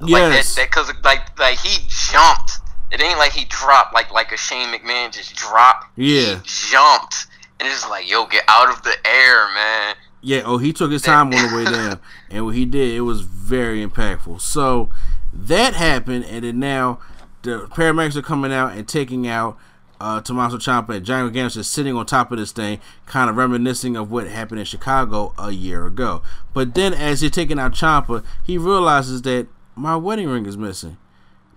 [0.00, 2.52] Yes, like that because like like he jumped.
[2.90, 5.88] It ain't like he dropped like like a Shane McMahon just dropped.
[5.98, 6.40] Yeah, he
[6.70, 7.26] jumped,
[7.60, 9.94] and it's like yo, get out of the air, man.
[10.22, 10.40] Yeah.
[10.46, 12.00] Oh, he took his time on the way down,
[12.30, 14.40] and what he did, it was very impactful.
[14.40, 14.88] So
[15.34, 16.98] that happened, and then now
[17.42, 19.58] the paramedics are coming out and taking out
[20.00, 23.36] uh, Tommaso Ciampa and Johnny Gargano just sitting on top of this thing, kind of
[23.36, 26.22] reminiscing of what happened in Chicago a year ago.
[26.52, 29.46] But then, as he's taking out Ciampa, he realizes that
[29.76, 30.96] my wedding ring is missing.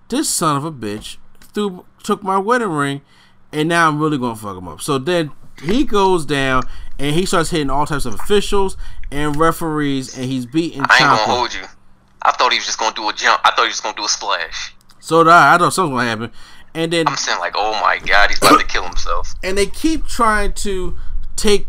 [0.10, 1.18] This son of a bitch
[1.53, 3.02] threw, took my wedding ring,
[3.52, 4.82] and now I'm really gonna fuck him up.
[4.82, 5.32] So then
[5.64, 6.64] he goes down
[6.99, 8.78] and he starts hitting all types of officials
[9.12, 10.82] and referees, and he's beating.
[10.82, 11.26] I ain't Ciampa.
[11.26, 11.64] gonna hold you.
[12.22, 13.41] I thought he was just gonna do a jump.
[13.44, 14.76] I thought he was just gonna do a splash.
[15.06, 15.53] So did I.
[15.53, 16.32] I thought something was gonna happen.
[16.73, 19.34] And then I'm saying like, oh my god, he's about to kill himself.
[19.44, 20.98] And they keep trying to
[21.36, 21.68] take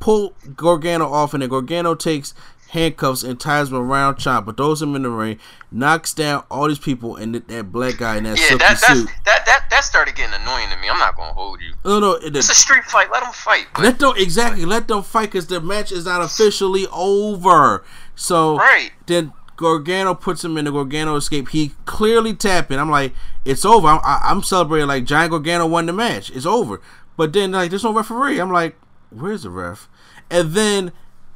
[0.00, 2.32] pull Gargano off, and then Gargano takes
[2.70, 5.38] handcuffs and ties him around Ciampa, throws him in the ring,
[5.70, 8.78] knocks down all these people, and that, that black guy in that Yeah, silky that
[8.78, 9.08] suit.
[9.26, 10.88] that that that started getting annoying to me.
[10.88, 11.74] I'm not gonna hold you.
[11.84, 13.10] No, no, it, It's a street fight.
[13.12, 13.66] Let them fight.
[13.74, 17.84] But, let them exactly let them fight because the match is not officially over.
[18.14, 18.92] So Right.
[19.06, 21.50] then Gargano puts him in the Gargano escape.
[21.50, 22.78] He clearly tapping.
[22.78, 23.14] I'm like,
[23.44, 23.86] it's over.
[23.86, 26.30] I'm, I, I'm celebrating like Johnny Gargano won the match.
[26.30, 26.80] It's over.
[27.16, 28.40] But then like, there's no referee.
[28.40, 28.76] I'm like,
[29.10, 29.88] where's the ref?
[30.30, 30.92] And then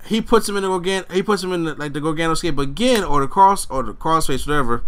[0.06, 1.05] he puts him in the Gargano.
[1.12, 3.92] He puts him in the, like the Gargano escape again, or the cross, or the
[3.94, 4.82] crossface, whatever.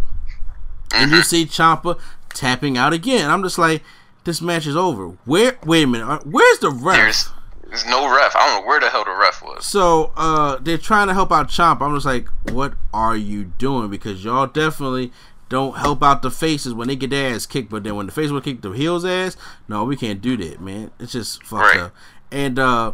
[0.94, 1.14] And Mm-hmm.
[1.16, 1.98] you see Ciampa
[2.30, 3.30] tapping out again.
[3.30, 3.82] I'm just like,
[4.24, 5.08] this match is over.
[5.24, 5.58] Where?
[5.64, 6.08] Wait a minute.
[6.08, 6.96] uh, Where's the ref?
[6.96, 7.28] there's
[7.77, 8.35] there's no ref.
[8.35, 9.66] I don't know where the hell the ref was.
[9.66, 11.81] So uh, they're trying to help out Chomp.
[11.81, 13.90] I'm just like, what are you doing?
[13.90, 15.12] Because y'all definitely
[15.48, 17.70] don't help out the faces when they get their ass kicked.
[17.70, 19.36] But then when the face will kick the heels ass,
[19.69, 20.90] no, we can't do that, man.
[20.98, 21.81] It's just fucked Right.
[21.81, 21.94] up.
[22.32, 22.93] And uh,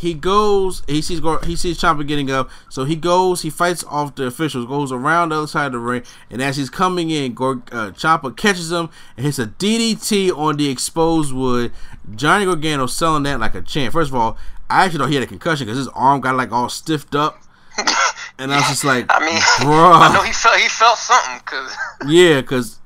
[0.00, 4.14] he goes, he sees he sees Ciampa getting up, so he goes, he fights off
[4.14, 7.34] the officials, goes around the other side of the ring, and as he's coming in,
[7.34, 11.72] Gor- uh, Ciampa catches him and hits a DDT on the exposed wood.
[12.14, 13.92] Johnny Gargano selling that like a champ.
[13.92, 14.38] First of all,
[14.70, 17.38] I actually thought he had a concussion because his arm got like all stiffed up,
[18.38, 20.08] and I was just like, I mean, bruh.
[20.08, 22.78] I know he felt he felt something because Yeah, because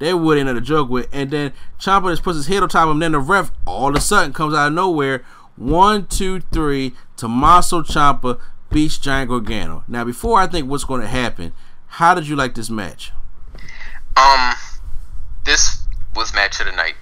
[0.00, 1.08] they would end up a joke with.
[1.12, 2.96] And then Ciampa just puts his head on top of him.
[2.96, 5.24] And Then the ref all of a sudden comes out of nowhere.
[5.58, 6.94] One, two, three.
[7.16, 8.38] Tommaso Ciampa
[8.70, 9.84] beats Johnny Gargano.
[9.88, 11.52] Now, before I think what's going to happen,
[11.88, 13.12] how did you like this match?
[14.16, 14.54] um,
[15.44, 15.86] this
[16.16, 16.94] was match of the night.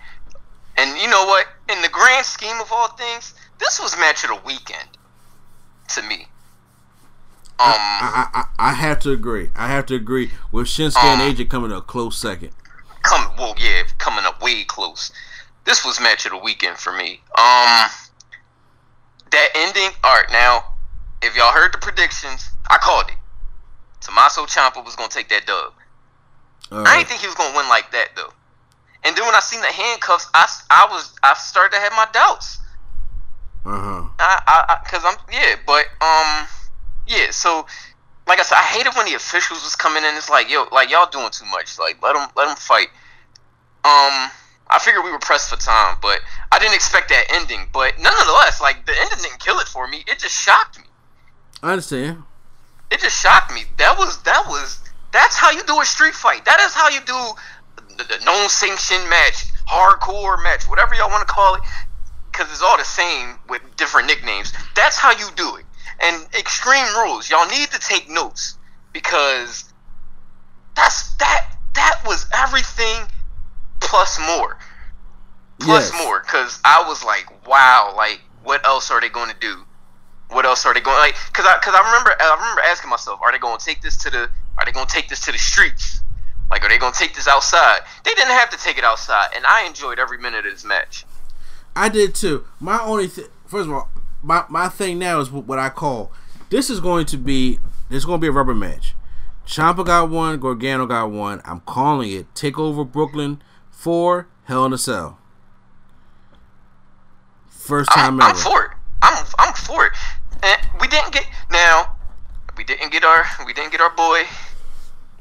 [0.77, 1.47] And you know what?
[1.71, 4.89] In the grand scheme of all things, this was match of the weekend
[5.95, 6.27] to me.
[7.59, 9.49] Um, I, I, I have to agree.
[9.57, 12.51] I have to agree with Shinsuke and Um, AJ coming a close second.
[13.03, 15.11] come well, yeah, coming up way close.
[15.65, 17.23] This was match of the weekend for me.
[17.39, 17.87] Um,
[19.37, 19.91] that ending.
[20.03, 20.65] All right, now,
[21.23, 23.17] if y'all heard the predictions, I called it.
[24.01, 25.73] Tommaso Ciampa was gonna take that dub.
[26.73, 26.97] All I right.
[26.97, 28.33] didn't think he was gonna win like that though.
[29.05, 32.09] And then when I seen the handcuffs, I, I was I started to have my
[32.13, 32.59] doubts.
[33.65, 34.03] Uh huh.
[34.19, 36.47] I, I, I cause I'm yeah, but um,
[37.07, 37.31] yeah.
[37.31, 37.67] So,
[38.27, 40.15] like I said, I hated when the officials was coming in.
[40.15, 41.79] It's like yo, like y'all doing too much.
[41.79, 42.89] Like let them let them fight.
[43.85, 44.31] Um,
[44.69, 46.21] I figured we were pressed for time, but
[46.51, 47.69] I didn't expect that ending.
[47.73, 50.05] But nonetheless, like the ending didn't kill it for me.
[50.07, 50.87] It just shocked me.
[51.63, 52.23] I understand.
[52.91, 53.63] It just shocked me.
[53.79, 54.81] That was that was
[55.13, 56.45] that's how you do a street fight.
[56.45, 61.33] That is how you do the, the non-sanctioned match, hardcore match, whatever y'all want to
[61.33, 61.63] call it,
[62.31, 64.53] because it's all the same with different nicknames.
[64.75, 65.65] That's how you do it.
[66.01, 68.59] And Extreme Rules, y'all need to take notes
[68.93, 69.73] because
[70.75, 73.09] that's that that was everything
[73.87, 74.59] plus more,
[75.61, 76.05] plus Yes.
[76.05, 76.21] more.
[76.21, 79.63] Because I was like, wow, like what else are they going to do?
[80.29, 83.21] what else are they going like because i because i remember i remember asking myself
[83.23, 85.31] are they going to take this to the are they going to take this to
[85.31, 86.01] the streets
[86.51, 89.29] like are they going to take this outside they didn't have to take it outside
[89.37, 91.05] and i enjoyed every minute of this match
[91.77, 92.45] I did too.
[92.59, 93.89] My only th- first of all,
[94.21, 96.11] my my thing now is what I call
[96.51, 98.97] this is going to be this is going to be a rubber match.
[99.47, 101.41] Ciampa got one, Gargano got one.
[101.45, 103.41] I'm calling it Takeover Brooklyn
[103.87, 105.17] for Hell in a Cell.
[107.47, 108.37] First time I'm, ever.
[108.37, 108.71] I'm for it.
[109.01, 109.93] I'm i'm for it.
[110.43, 111.95] And we didn't get now
[112.59, 114.25] we didn't get our we didn't get our boy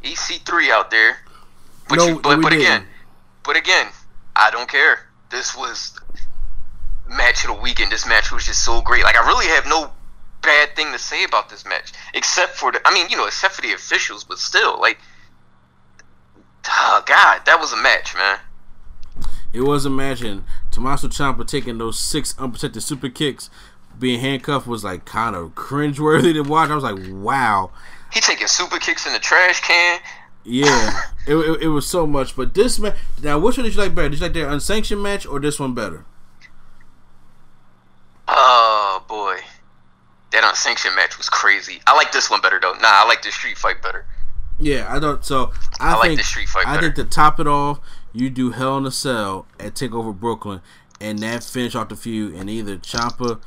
[0.04, 1.18] ec3 out there
[1.88, 2.88] but No, you, but, but again
[3.44, 3.90] but again
[4.36, 5.10] i don't care.
[5.30, 6.00] This was
[7.08, 7.92] match of the weekend.
[7.92, 9.04] This match was just so great.
[9.04, 9.92] Like i really have no
[10.42, 13.54] bad thing to say about this match except for the i mean you know except
[13.54, 14.98] for the officials but still like
[16.68, 18.40] oh god that was a match man
[19.56, 23.50] It was and Tommaso Ciampa taking those six unprotected super kicks,
[23.98, 26.70] being handcuffed was like kind of cringeworthy to watch.
[26.70, 27.72] I was like, wow.
[28.12, 30.02] he taking super kicks in the trash can
[30.44, 32.36] Yeah, it, it, it was so much.
[32.36, 34.10] But this match, now, which one did you like better?
[34.10, 36.06] Did you like their unsanctioned match or this one better?
[38.28, 39.38] Oh boy,
[40.32, 41.80] that unsanctioned match was crazy.
[41.88, 42.74] I like this one better though.
[42.74, 44.06] Nah, I like the street fight better.
[44.60, 45.24] Yeah, I don't.
[45.24, 46.88] So I, I like think the street fight I better.
[46.88, 47.80] think to top it off,
[48.16, 50.62] you do Hell in a Cell at Takeover Brooklyn,
[51.02, 53.42] and that finish off the feud, and either Ciampa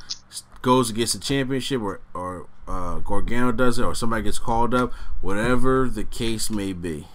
[0.61, 4.93] goes against the championship, or or uh, Gargano does it, or somebody gets called up,
[5.21, 7.07] whatever the case may be.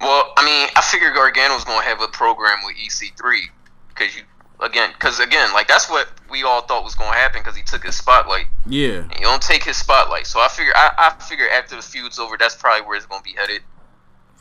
[0.00, 3.40] Well, I mean, I figured Gargano was gonna have a program with EC3
[3.88, 4.22] because you
[4.60, 7.84] again, because again, like that's what we all thought was gonna happen because he took
[7.84, 8.46] his spotlight.
[8.66, 11.82] Yeah, And you don't take his spotlight, so I figure I, I figure after the
[11.82, 13.62] feud's over, that's probably where it's gonna be headed.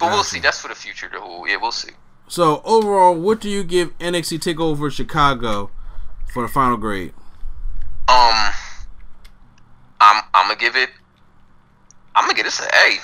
[0.02, 0.40] But we'll see.
[0.40, 1.10] That's for the future.
[1.12, 1.92] The whole yeah, we'll see.
[2.28, 5.70] So overall, what do you give NXT Takeover Chicago
[6.34, 7.14] for the final grade?
[8.08, 8.52] Um,
[10.02, 10.90] I'm I'm gonna give it.
[12.16, 12.98] I'm gonna give this an A.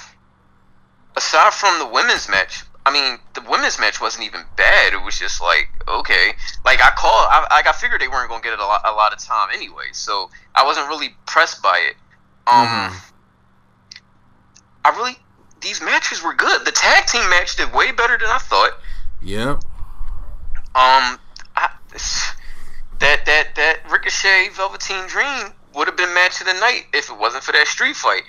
[1.16, 4.94] Aside from the women's match, I mean, the women's match wasn't even bad.
[4.94, 6.32] It was just like okay,
[6.66, 8.92] like I called, I, like I figured they weren't gonna get it a lot, a
[8.92, 11.96] lot of time anyway, so I wasn't really pressed by it.
[12.48, 12.96] Um, mm-hmm.
[14.84, 15.18] I really
[15.62, 16.66] these matches were good.
[16.66, 18.72] The tag team match did way better than I thought.
[19.22, 19.64] Yep.
[20.76, 21.20] Um,
[21.56, 21.70] I,
[23.00, 27.18] that that that Ricochet Velveteen Dream would have been match of the night if it
[27.18, 28.24] wasn't for that street fight.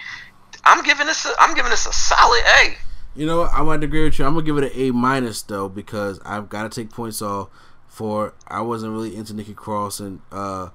[0.65, 2.77] I'm giving this a I'm giving this a solid A.
[3.15, 3.53] You know what?
[3.53, 4.25] I might agree with you.
[4.25, 7.49] I'm gonna give it an A minus though because I've got to take points off
[7.87, 10.69] for I wasn't really into Nikki Cross and uh,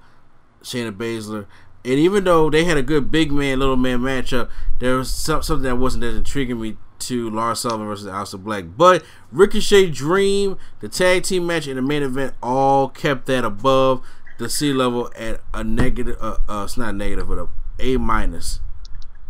[0.61, 1.45] Shayna Baszler.
[1.85, 4.49] And even though they had a good big man, little man matchup,
[4.79, 8.65] there was something that wasn't as intriguing me to Lars Sullivan versus Aleister Black.
[8.77, 14.01] But Ricochet Dream, the tag team match, and the main event all kept that above
[14.37, 16.17] the C level at a negative.
[16.21, 17.47] Uh, uh, it's not negative, but a
[17.79, 18.61] A minus.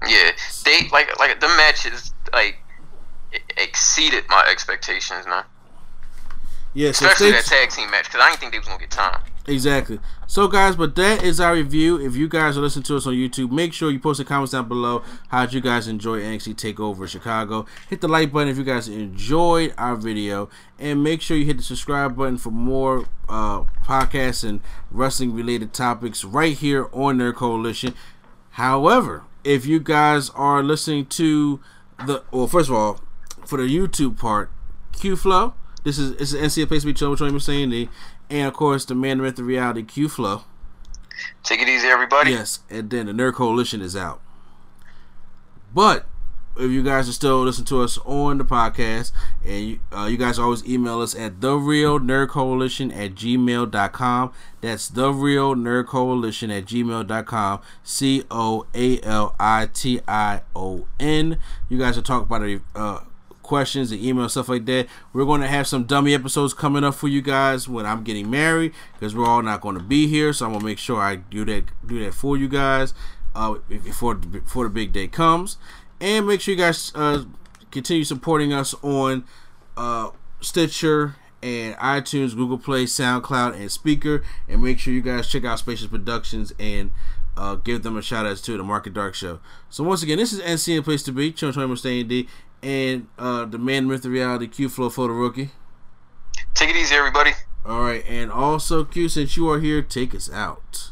[0.07, 0.31] Yeah,
[0.65, 2.57] they like like the matches like
[3.57, 5.45] exceeded my expectations, man.
[6.73, 8.91] Yeah, especially so that tag team match because I didn't think they was gonna get
[8.91, 9.21] time.
[9.45, 9.99] Exactly.
[10.25, 11.99] So, guys, but that is our review.
[11.99, 14.53] If you guys are listening to us on YouTube, make sure you post the comments
[14.53, 15.03] down below.
[15.27, 17.65] How you guys enjoy NXT Takeover Chicago?
[17.89, 20.49] Hit the like button if you guys enjoyed our video,
[20.79, 25.73] and make sure you hit the subscribe button for more uh, podcasts and wrestling related
[25.73, 27.93] topics right here on their Coalition.
[28.51, 31.59] However, if you guys are listening to
[32.05, 33.01] the well, first of all,
[33.45, 34.49] for the YouTube part,
[34.93, 35.53] Q Flow.
[35.83, 37.89] This is it's an NCA place to be with Troy Mercedes
[38.33, 40.43] and of course the man with the reality Q Flow.
[41.43, 42.31] Take it easy, everybody.
[42.31, 44.19] Yes, and then the Nerd Coalition is out.
[45.73, 46.07] But
[46.57, 49.11] if you guys are still listening to us on the podcast,
[49.45, 54.33] and you, uh, you guys always email us at the real nerd coalition at gmail.com.
[54.61, 57.61] That's the real nerd coalition at gmail.com.
[57.83, 61.37] C O A L I T I O N.
[61.69, 62.99] You guys are talking about a uh,
[63.43, 64.87] questions and email stuff like that.
[65.11, 68.29] We're going to have some dummy episodes coming up for you guys when I'm getting
[68.29, 70.33] married because we're all not going to be here.
[70.33, 72.93] So I'm gonna make sure I do that do that for you guys
[73.35, 75.57] uh, before before the big day comes.
[75.99, 77.23] And make sure you guys uh,
[77.71, 79.25] continue supporting us on
[79.77, 80.09] uh,
[80.41, 84.23] Stitcher and iTunes, Google Play, SoundCloud, and Spreaker.
[84.47, 86.91] And make sure you guys check out Spacious Productions and
[87.35, 89.39] uh, give them a shout out to the Market Dark Show.
[89.69, 92.27] So once again, this is NC and Place to Be, Children Twenty Staying D,
[92.63, 95.51] and uh, the man with the reality Q Flow for the rookie.
[96.55, 97.31] Take it easy, everybody.
[97.65, 100.91] All right, and also Q, since you are here, take us out.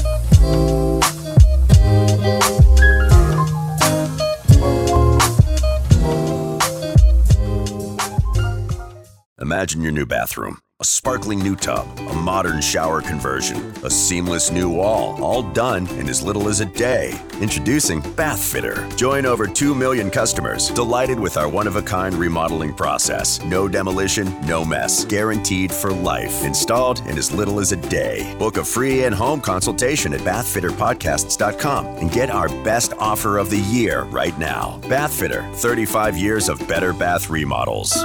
[9.41, 10.59] Imagine your new bathroom.
[10.81, 16.09] A sparkling new tub, a modern shower conversion, a seamless new wall, all done in
[16.09, 17.19] as little as a day.
[17.39, 18.87] Introducing Bath Fitter.
[18.95, 23.43] Join over 2 million customers delighted with our one of a kind remodeling process.
[23.43, 25.05] No demolition, no mess.
[25.05, 26.43] Guaranteed for life.
[26.43, 28.35] Installed in as little as a day.
[28.39, 33.59] Book a free in home consultation at bathfitterpodcasts.com and get our best offer of the
[33.59, 34.79] year right now.
[34.87, 38.03] Bath Fitter 35 years of better bath remodels.